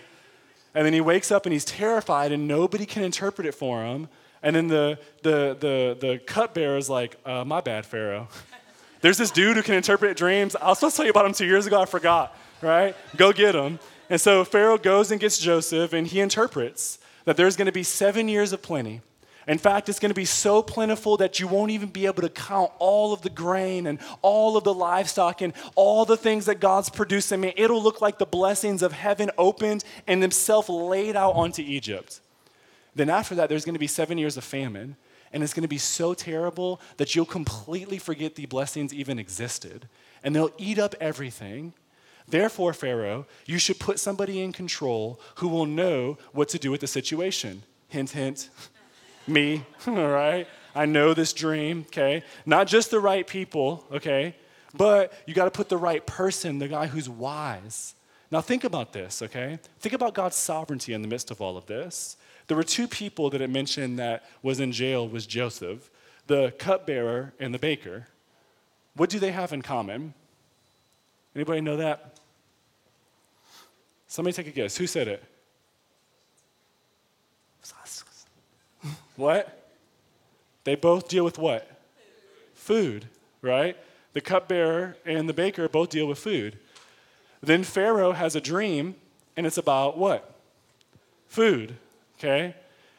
[0.74, 4.08] And then he wakes up and he's terrified, and nobody can interpret it for him.
[4.42, 8.26] And then the, the, the, the cupbearer is like, uh, My bad, Pharaoh.
[9.02, 10.56] There's this dude who can interpret dreams.
[10.56, 11.80] I was supposed to tell you about him two years ago.
[11.80, 12.96] I forgot, right?
[13.16, 13.78] Go get him.
[14.08, 17.82] And so Pharaoh goes and gets Joseph, and he interprets that there's going to be
[17.82, 19.00] seven years of plenty.
[19.48, 22.28] In fact, it's going to be so plentiful that you won't even be able to
[22.28, 26.58] count all of the grain and all of the livestock and all the things that
[26.58, 27.44] God's producing.
[27.44, 32.20] I it'll look like the blessings of heaven opened and Himself laid out onto Egypt.
[32.96, 34.96] Then, after that, there's going to be seven years of famine,
[35.32, 39.88] and it's going to be so terrible that you'll completely forget the blessings even existed,
[40.24, 41.72] and they'll eat up everything.
[42.28, 46.80] Therefore, Pharaoh, you should put somebody in control who will know what to do with
[46.80, 47.62] the situation.
[47.88, 48.50] Hint, hint
[49.26, 50.46] me, all right?
[50.74, 52.22] I know this dream, okay?
[52.44, 54.34] Not just the right people, okay?
[54.74, 57.94] But you got to put the right person, the guy who's wise.
[58.30, 59.58] Now think about this, okay?
[59.78, 62.16] Think about God's sovereignty in the midst of all of this.
[62.48, 65.90] There were two people that it mentioned that was in jail was Joseph,
[66.26, 68.08] the cupbearer and the baker.
[68.94, 70.14] What do they have in common?
[71.36, 72.18] Anybody know that?
[74.06, 74.76] Somebody take a guess.
[74.78, 75.22] Who said it?
[79.16, 79.70] What?
[80.64, 81.70] They both deal with what?
[82.54, 83.06] Food,
[83.40, 83.76] right?
[84.12, 86.58] The cupbearer and the baker both deal with food.
[87.42, 88.94] Then Pharaoh has a dream,
[89.36, 90.34] and it's about what?
[91.28, 91.76] Food,
[92.18, 92.54] okay?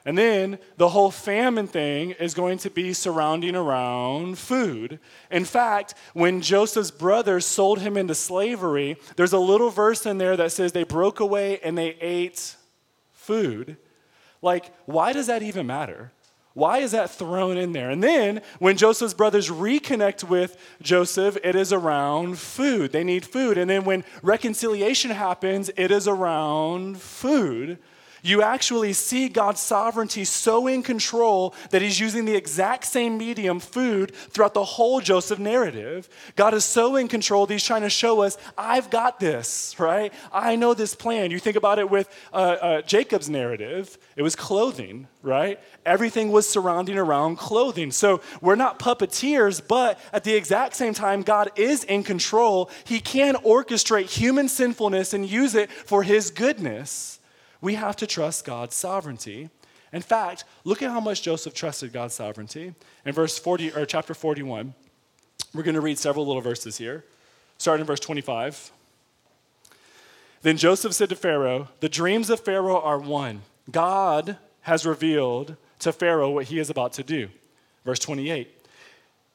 [0.08, 5.00] And then the whole famine thing is going to be surrounding around food.
[5.30, 10.38] In fact, when Joseph's brothers sold him into slavery, there's a little verse in there
[10.38, 12.56] that says they broke away and they ate
[13.12, 13.76] food.
[14.42, 16.14] Like, why does that even matter?
[16.54, 17.90] Why is that thrown in there?
[17.90, 22.94] And then when Joseph's brothers reconnect with Joseph, it is around food.
[22.94, 23.58] They need food.
[23.58, 27.78] And then when reconciliation happens, it is around food.
[28.28, 33.60] You actually see God's sovereignty so in control that he's using the exact same medium,
[33.60, 36.10] food, throughout the whole Joseph narrative.
[36.36, 40.14] God is so in control that he's trying to show us, I've got this, right?
[40.32, 41.32] I know this plan.
[41.32, 45.60] You think about it with uh, uh, Jacob's narrative, it was clothing, right?
[45.86, 47.92] Everything was surrounding around clothing.
[47.92, 52.70] So we're not puppeteers, but at the exact same time, God is in control.
[52.84, 57.17] He can orchestrate human sinfulness and use it for his goodness.
[57.62, 59.50] We have to trust God's sovereignty.
[59.94, 62.74] In fact, look at how much Joseph trusted God's sovereignty.
[63.06, 64.74] In verse 40 or chapter 41,
[65.54, 67.04] we're going to read several little verses here.
[67.58, 68.72] Starting in verse 25.
[70.42, 73.42] Then Joseph said to Pharaoh, The dreams of Pharaoh are one.
[73.72, 77.30] God has revealed to Pharaoh what he is about to do.
[77.86, 78.54] Verse 28.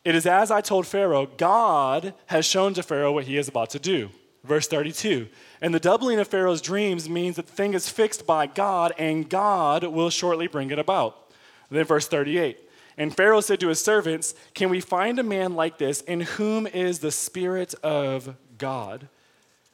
[0.05, 3.70] It is as I told Pharaoh, God has shown to Pharaoh what he is about
[3.70, 4.11] to do.
[4.45, 5.28] Verse 32.
[5.61, 9.28] And the doubling of Pharaoh's dreams means that the thing is fixed by God, and
[9.28, 11.30] God will shortly bring it about.
[11.70, 12.59] Then, verse 38.
[12.99, 16.66] And Pharaoh said to his servants, Can we find a man like this in whom
[16.66, 19.09] is the Spirit of God?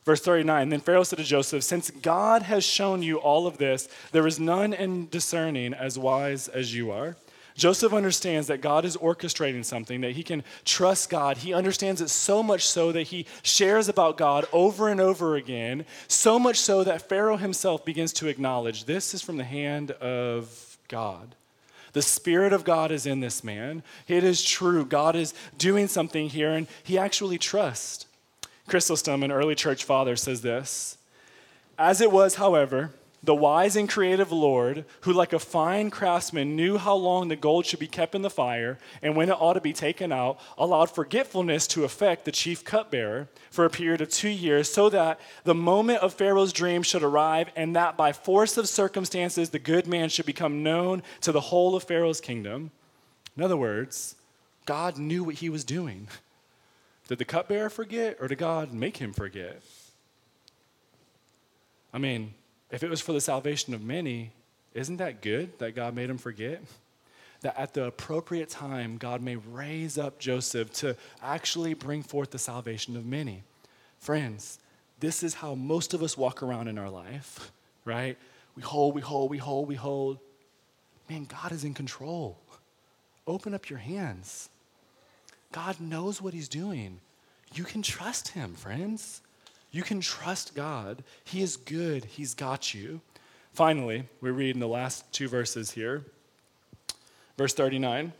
[0.04, 3.88] Verse 39 Then Pharaoh said to Joseph, Since God has shown you all of this,
[4.12, 7.16] there is none in discerning as wise as you are.
[7.58, 11.38] Joseph understands that God is orchestrating something, that he can trust God.
[11.38, 15.84] He understands it so much so that he shares about God over and over again,
[16.06, 20.78] so much so that Pharaoh himself begins to acknowledge this is from the hand of
[20.86, 21.34] God.
[21.94, 23.82] The Spirit of God is in this man.
[24.06, 24.84] It is true.
[24.84, 28.06] God is doing something here, and he actually trusts.
[28.68, 30.96] Chrysostom, an early church father, says this
[31.76, 32.92] As it was, however,
[33.28, 37.66] the wise and creative Lord, who, like a fine craftsman, knew how long the gold
[37.66, 40.90] should be kept in the fire and when it ought to be taken out, allowed
[40.90, 45.54] forgetfulness to affect the chief cupbearer for a period of two years, so that the
[45.54, 50.08] moment of Pharaoh's dream should arrive, and that by force of circumstances the good man
[50.08, 52.70] should become known to the whole of Pharaoh's kingdom.
[53.36, 54.14] In other words,
[54.64, 56.08] God knew what he was doing.
[57.08, 59.60] Did the cupbearer forget, or did God make him forget?
[61.92, 62.32] I mean,
[62.70, 64.32] if it was for the salvation of many,
[64.74, 66.62] isn't that good that God made him forget?
[67.40, 72.38] That at the appropriate time, God may raise up Joseph to actually bring forth the
[72.38, 73.42] salvation of many.
[73.98, 74.58] Friends,
[75.00, 77.52] this is how most of us walk around in our life,
[77.84, 78.16] right?
[78.56, 80.18] We hold, we hold, we hold, we hold.
[81.08, 82.36] Man, God is in control.
[83.26, 84.48] Open up your hands.
[85.52, 87.00] God knows what He's doing.
[87.54, 89.22] You can trust Him, friends.
[89.70, 91.04] You can trust God.
[91.24, 93.00] He is good, He's got you.
[93.52, 96.04] Finally, we read in the last two verses here.
[97.36, 98.12] Verse 39.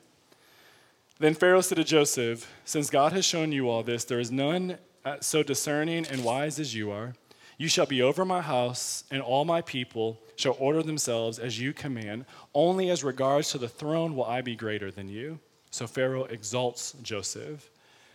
[1.21, 4.79] Then Pharaoh said to Joseph, Since God has shown you all this, there is none
[5.05, 7.15] uh, so discerning and wise as you are.
[7.57, 11.73] You shall be over my house, and all my people shall order themselves as you
[11.73, 12.25] command.
[12.55, 15.41] Only as regards to the throne will I be greater than you.
[15.71, 17.69] So Pharaoh exalts Joseph.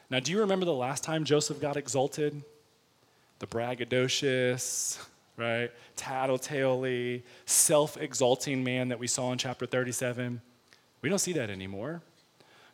[0.09, 2.41] Now, do you remember the last time Joseph got exalted?
[3.39, 4.99] The braggadocious,
[5.37, 10.41] right, tattletale self exalting man that we saw in chapter 37.
[11.01, 12.01] We don't see that anymore.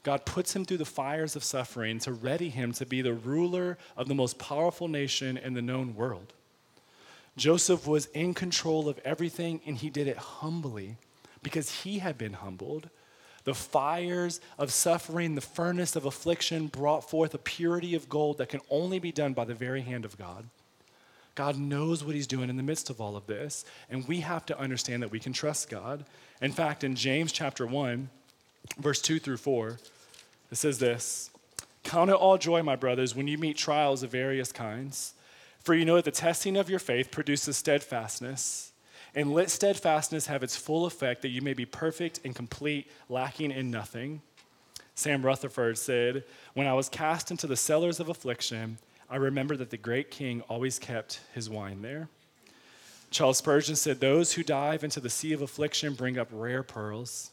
[0.03, 3.78] God puts him through the fires of suffering to ready him to be the ruler
[3.97, 6.34] of the most powerful nation in the known world.
[7.36, 10.97] Joseph was in control of everything and he did it humbly
[11.41, 12.89] because he had been humbled.
[13.50, 18.50] The fires of suffering, the furnace of affliction brought forth a purity of gold that
[18.50, 20.45] can only be done by the very hand of God.
[21.34, 24.45] God knows what He's doing in the midst of all of this, and we have
[24.45, 26.06] to understand that we can trust God.
[26.43, 28.12] In fact, in James chapter 1,
[28.78, 29.80] verse 2 through 4,
[30.52, 31.32] it says this
[31.84, 35.16] Count it all joy, my brothers, when you meet trials of various kinds,
[35.64, 38.68] for you know that the testing of your faith produces steadfastness.
[39.16, 43.51] And let steadfastness have its full effect, that you may be perfect and complete, lacking
[43.51, 44.22] in nothing.
[44.95, 48.78] Sam Rutherford said, When I was cast into the cellars of affliction,
[49.10, 52.10] I remember that the great king always kept his wine there.
[53.10, 57.32] Charles Spurgeon said, Those who dive into the sea of affliction bring up rare pearls.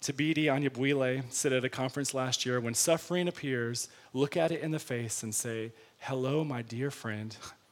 [0.00, 4.72] Thabiti Anyabwile said at a conference last year, When suffering appears, look at it in
[4.72, 7.36] the face and say, Hello, my dear friend.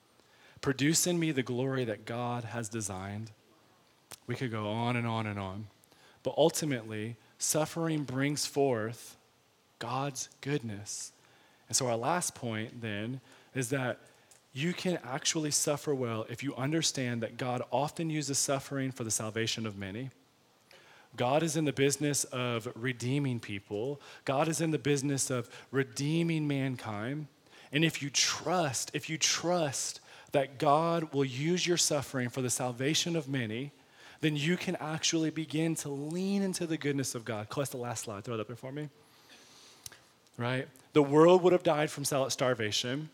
[0.62, 3.32] Produce in me the glory that God has designed.
[4.26, 5.66] We could go on and on and on.
[6.22, 9.16] But ultimately, suffering brings forth
[9.80, 11.12] God's goodness.
[11.68, 13.20] And so, our last point then
[13.54, 13.98] is that
[14.52, 19.10] you can actually suffer well if you understand that God often uses suffering for the
[19.10, 20.10] salvation of many.
[21.16, 26.46] God is in the business of redeeming people, God is in the business of redeeming
[26.46, 27.26] mankind.
[27.72, 30.00] And if you trust, if you trust
[30.32, 33.72] that God will use your suffering for the salvation of many,
[34.20, 37.48] then you can actually begin to lean into the goodness of God.
[37.54, 38.24] That's the last slide.
[38.24, 38.88] Throw it up there for me.
[40.38, 40.68] Right?
[40.92, 43.10] The world would have died from starvation,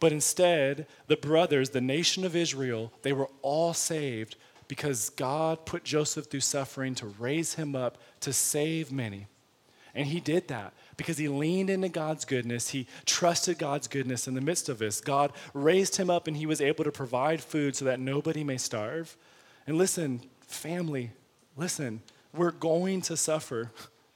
[0.00, 4.36] but instead, the brothers, the nation of Israel, they were all saved
[4.68, 9.26] because God put Joseph through suffering to raise him up to save many.
[9.94, 12.68] And he did that because he leaned into God's goodness.
[12.68, 15.00] He trusted God's goodness in the midst of this.
[15.00, 18.58] God raised him up and he was able to provide food so that nobody may
[18.58, 19.16] starve.
[19.66, 21.12] And listen, family,
[21.56, 22.02] listen,
[22.34, 23.70] we're going to suffer,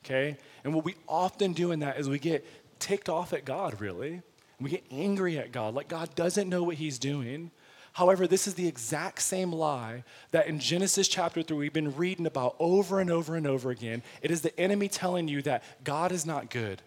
[0.04, 0.36] okay?
[0.64, 2.44] And what we often do in that is we get
[2.78, 4.20] ticked off at God, really.
[4.60, 7.52] We get angry at God, like God doesn't know what he's doing.
[7.92, 12.26] However, this is the exact same lie that in Genesis chapter 3 we've been reading
[12.26, 14.02] about over and over and over again.
[14.22, 16.80] It is the enemy telling you that God is not good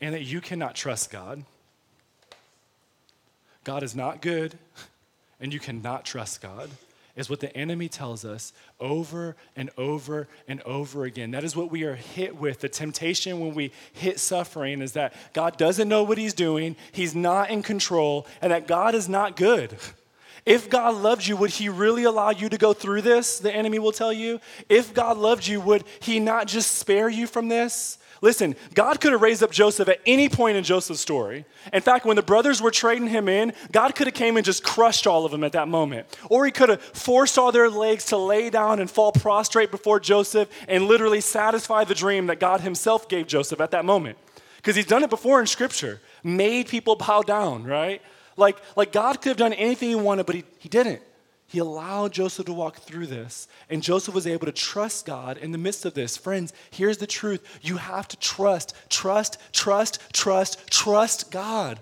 [0.00, 1.44] and that you cannot trust God.
[3.64, 4.58] God is not good
[5.40, 6.68] and you cannot trust God
[7.14, 11.30] is what the enemy tells us over and over and over again.
[11.32, 12.60] That is what we are hit with.
[12.60, 17.14] The temptation when we hit suffering is that God doesn't know what he's doing, he's
[17.14, 19.76] not in control, and that God is not good.
[20.44, 23.38] If God loved you, would He really allow you to go through this?
[23.38, 24.40] The enemy will tell you.
[24.68, 27.98] If God loved you, would He not just spare you from this?
[28.22, 31.44] Listen, God could have raised up Joseph at any point in Joseph's story.
[31.72, 34.62] In fact, when the brothers were trading him in, God could have came and just
[34.62, 36.06] crushed all of them at that moment.
[36.30, 39.98] Or he could have forced all their legs to lay down and fall prostrate before
[39.98, 44.16] Joseph and literally satisfy the dream that God himself gave Joseph at that moment.
[44.56, 48.00] Because he's done it before in scripture, made people bow down, right?
[48.36, 51.02] Like, like God could have done anything he wanted, but he, he didn't.
[51.46, 55.52] He allowed Joseph to walk through this, and Joseph was able to trust God in
[55.52, 56.16] the midst of this.
[56.16, 61.78] Friends, here's the truth you have to trust, trust, trust, trust, trust God.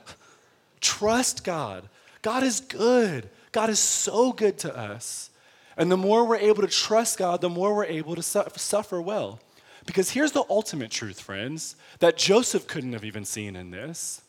[0.81, 1.89] Trust God.
[2.23, 3.29] God is good.
[3.53, 5.31] God is so good to us.
[5.77, 9.01] And the more we're able to trust God, the more we're able to su- suffer
[9.01, 9.41] well.
[9.87, 14.23] Because here's the ultimate truth, friends, that Joseph couldn't have even seen in this.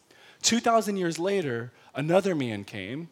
[0.43, 3.09] 2,000 years later, another man came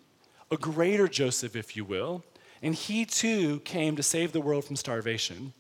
[0.52, 2.24] a greater Joseph, if you will,
[2.62, 5.54] and he too came to save the world from starvation.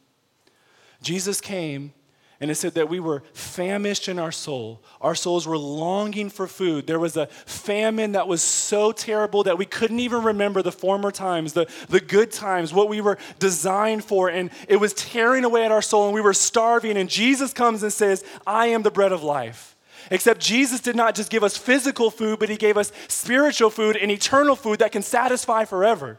[1.02, 1.94] Jesus came
[2.42, 4.82] and it said that we were famished in our soul.
[5.02, 6.88] Our souls were longing for food.
[6.88, 11.12] There was a famine that was so terrible that we couldn't even remember the former
[11.12, 14.30] times, the, the good times, what we were designed for.
[14.30, 16.96] And it was tearing away at our soul, and we were starving.
[16.96, 19.76] And Jesus comes and says, I am the bread of life.
[20.12, 23.96] Except Jesus did not just give us physical food, but he gave us spiritual food
[23.96, 26.18] and eternal food that can satisfy forever.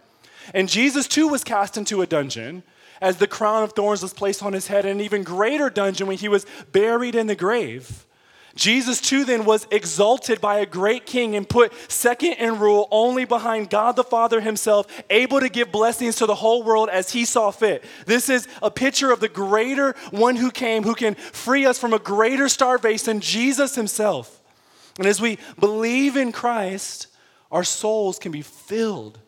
[0.55, 2.63] And Jesus too was cast into a dungeon
[3.01, 6.07] as the crown of thorns was placed on his head, and an even greater dungeon
[6.07, 8.05] when he was buried in the grave.
[8.55, 13.25] Jesus, too, then was exalted by a great king and put second in rule only
[13.25, 17.25] behind God the Father himself, able to give blessings to the whole world as he
[17.25, 17.85] saw fit.
[18.07, 21.93] This is a picture of the greater one who came, who can free us from
[21.93, 24.43] a greater starvation, Jesus himself.
[24.99, 27.07] And as we believe in Christ,
[27.53, 29.19] our souls can be filled.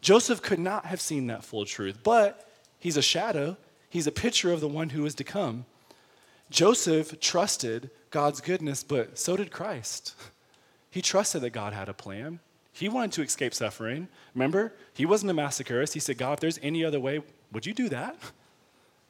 [0.00, 3.56] Joseph could not have seen that full truth, but he's a shadow,
[3.88, 5.66] he's a picture of the one who is to come.
[6.48, 10.14] Joseph trusted God's goodness, but so did Christ.
[10.90, 12.38] He trusted that God had a plan.
[12.72, 14.08] He wanted to escape suffering.
[14.34, 15.92] Remember, he wasn't a masochist.
[15.92, 17.20] He said, God, if there's any other way,
[17.52, 18.16] would you do that?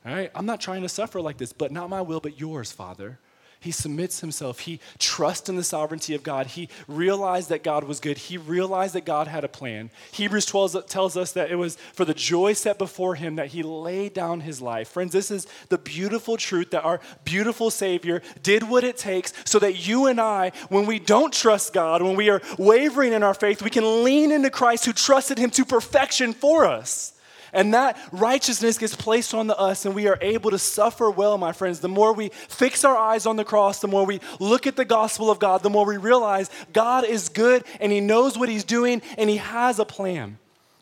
[0.04, 2.72] All right, I'm not trying to suffer like this, but not my will, but yours,
[2.72, 3.20] Father.
[3.66, 4.60] He submits himself.
[4.60, 6.46] He trusts in the sovereignty of God.
[6.46, 8.16] He realized that God was good.
[8.16, 9.90] He realized that God had a plan.
[10.12, 13.64] Hebrews 12 tells us that it was for the joy set before him that he
[13.64, 14.90] laid down his life.
[14.90, 19.58] Friends, this is the beautiful truth that our beautiful Savior did what it takes so
[19.58, 23.34] that you and I, when we don't trust God, when we are wavering in our
[23.34, 27.15] faith, we can lean into Christ who trusted him to perfection for us.
[27.56, 31.52] And that righteousness gets placed on us, and we are able to suffer well, my
[31.52, 31.80] friends.
[31.80, 34.84] The more we fix our eyes on the cross, the more we look at the
[34.84, 38.62] gospel of God, the more we realize God is good and He knows what He's
[38.62, 40.36] doing and He has a plan.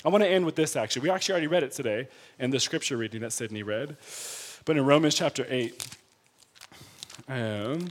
[0.05, 1.03] I want to end with this actually.
[1.03, 2.09] We actually already read it today
[2.41, 3.97] in the scripture reading that Sydney read.
[4.65, 5.97] But in Romans chapter 8,
[7.29, 7.89] um,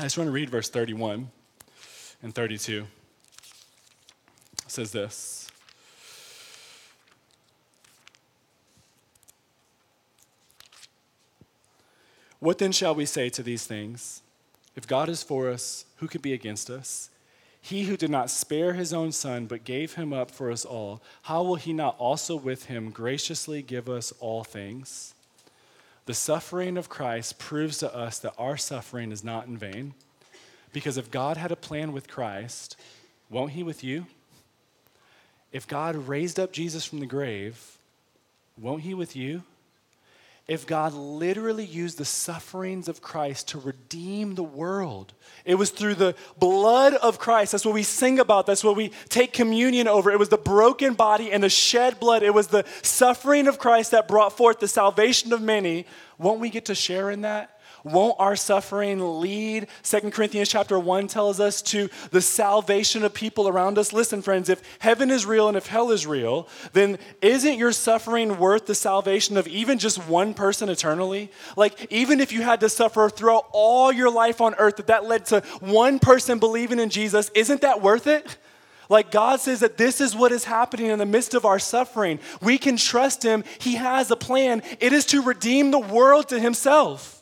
[0.00, 1.30] I just want to read verse 31
[2.24, 2.86] and 32.
[4.64, 5.41] It says this.
[12.42, 14.20] What then shall we say to these things?
[14.74, 17.08] If God is for us, who can be against us?
[17.60, 21.00] He who did not spare his own son, but gave him up for us all,
[21.22, 25.14] how will he not also with him graciously give us all things?
[26.06, 29.94] The suffering of Christ proves to us that our suffering is not in vain.
[30.72, 32.74] Because if God had a plan with Christ,
[33.30, 34.06] won't he with you?
[35.52, 37.78] If God raised up Jesus from the grave,
[38.58, 39.44] won't He with you?
[40.48, 45.14] If God literally used the sufferings of Christ to redeem the world.
[45.44, 47.52] It was through the blood of Christ.
[47.52, 48.46] That's what we sing about.
[48.46, 50.10] That's what we take communion over.
[50.10, 52.22] It was the broken body and the shed blood.
[52.22, 55.86] It was the suffering of Christ that brought forth the salvation of many.
[56.18, 57.60] Won't we get to share in that?
[57.84, 63.48] Won't our suffering lead, 2 Corinthians chapter 1 tells us, to the salvation of people
[63.48, 63.92] around us?
[63.92, 68.38] Listen, friends, if heaven is real and if hell is real, then isn't your suffering
[68.38, 71.30] worth the salvation of even just one person eternally?
[71.56, 75.04] Like, even if you had to suffer throughout all your life on earth, that that
[75.04, 78.38] led to one person believing in Jesus, isn't that worth it?
[78.88, 82.18] Like God says that this is what is happening in the midst of our suffering.
[82.42, 83.42] We can trust Him.
[83.58, 84.62] He has a plan.
[84.80, 87.21] It is to redeem the world to Himself.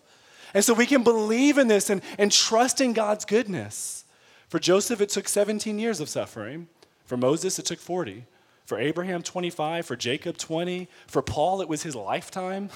[0.55, 4.05] And so we can believe in this and, and trust in God's goodness.
[4.49, 6.69] For Joseph, it took 17 years of suffering.
[7.05, 8.25] For Moses, it took 40.
[8.67, 9.87] For Abraham, 25.
[9.87, 10.89] For Jacob, 20.
[11.07, 12.71] For Paul, it was his lifetime.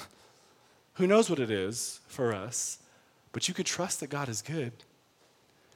[0.93, 2.79] Who knows what it is for us?
[3.33, 4.71] But you can trust that God is good.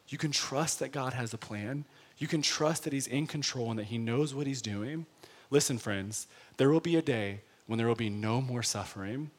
[0.07, 1.85] You can trust that God has a plan.
[2.17, 5.05] You can trust that He's in control and that He knows what He's doing.
[5.49, 6.27] Listen, friends,
[6.57, 9.31] there will be a day when there will be no more suffering.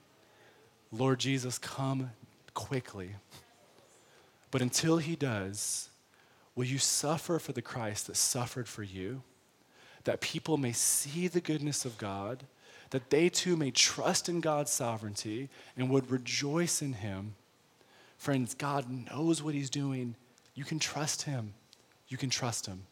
[0.93, 2.11] Lord Jesus, come
[2.61, 3.15] quickly.
[4.51, 5.89] But until he does,
[6.55, 9.23] will you suffer for the Christ that suffered for you?
[10.05, 12.45] That people may see the goodness of God,
[12.91, 17.35] that they too may trust in God's sovereignty and would rejoice in him.
[18.19, 20.15] Friends, God knows what he's doing.
[20.55, 21.55] You can trust him.
[22.09, 22.83] You can trust him.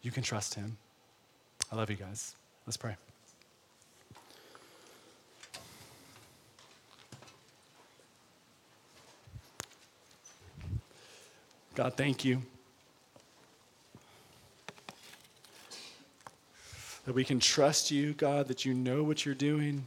[0.00, 0.78] You can trust him.
[1.70, 2.34] I love you guys.
[2.66, 2.96] Let's pray.
[11.74, 12.42] God, thank you.
[17.04, 19.86] That we can trust you, God, that you know what you're doing.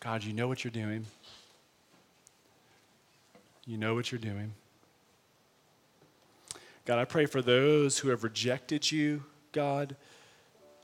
[0.00, 1.06] God, you know what you're doing.
[3.66, 4.52] You know what you're doing.
[6.84, 9.96] God, I pray for those who have rejected you, God,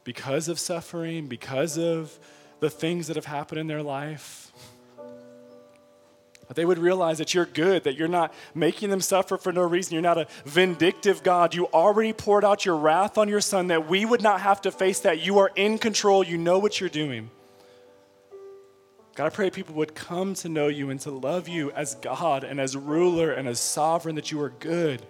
[0.05, 2.19] because of suffering, because of
[2.61, 4.53] the things that have happened in their life.
[6.55, 9.95] They would realize that you're good, that you're not making them suffer for no reason.
[9.95, 11.55] You're not a vindictive God.
[11.55, 14.71] You already poured out your wrath on your son that we would not have to
[14.71, 15.21] face that.
[15.21, 16.25] You are in control.
[16.25, 17.31] You know what you're doing.
[19.17, 22.45] God, I pray people would come to know you and to love you as God
[22.45, 25.05] and as ruler and as sovereign, that you are good.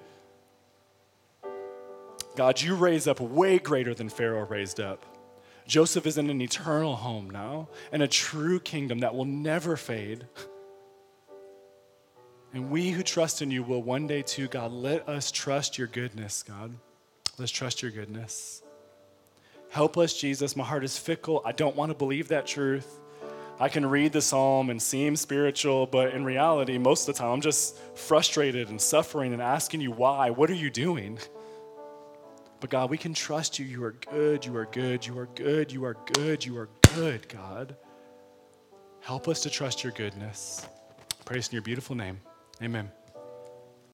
[2.36, 5.04] God, you raise up way greater than Pharaoh raised up.
[5.66, 10.26] Joseph is in an eternal home now and a true kingdom that will never fade.
[12.52, 14.72] And we who trust in you will one day too, God.
[14.72, 16.72] Let us trust your goodness, God.
[17.38, 18.62] Let's trust your goodness.
[19.70, 20.56] Help us, Jesus.
[20.56, 21.42] My heart is fickle.
[21.44, 23.00] I don't want to believe that truth.
[23.58, 27.30] I can read the psalm and seem spiritual, but in reality, most of the time,
[27.32, 30.30] I'm just frustrated and suffering and asking you why.
[30.30, 31.18] What are you doing?
[32.60, 33.66] But God, we can trust you.
[33.66, 34.44] You are good.
[34.44, 35.06] You are good.
[35.06, 35.72] You are good.
[35.72, 36.44] You are good.
[36.44, 37.76] You are good, God.
[39.00, 40.66] Help us to trust your goodness.
[41.24, 42.18] Praise in your beautiful name.
[42.62, 42.90] Amen.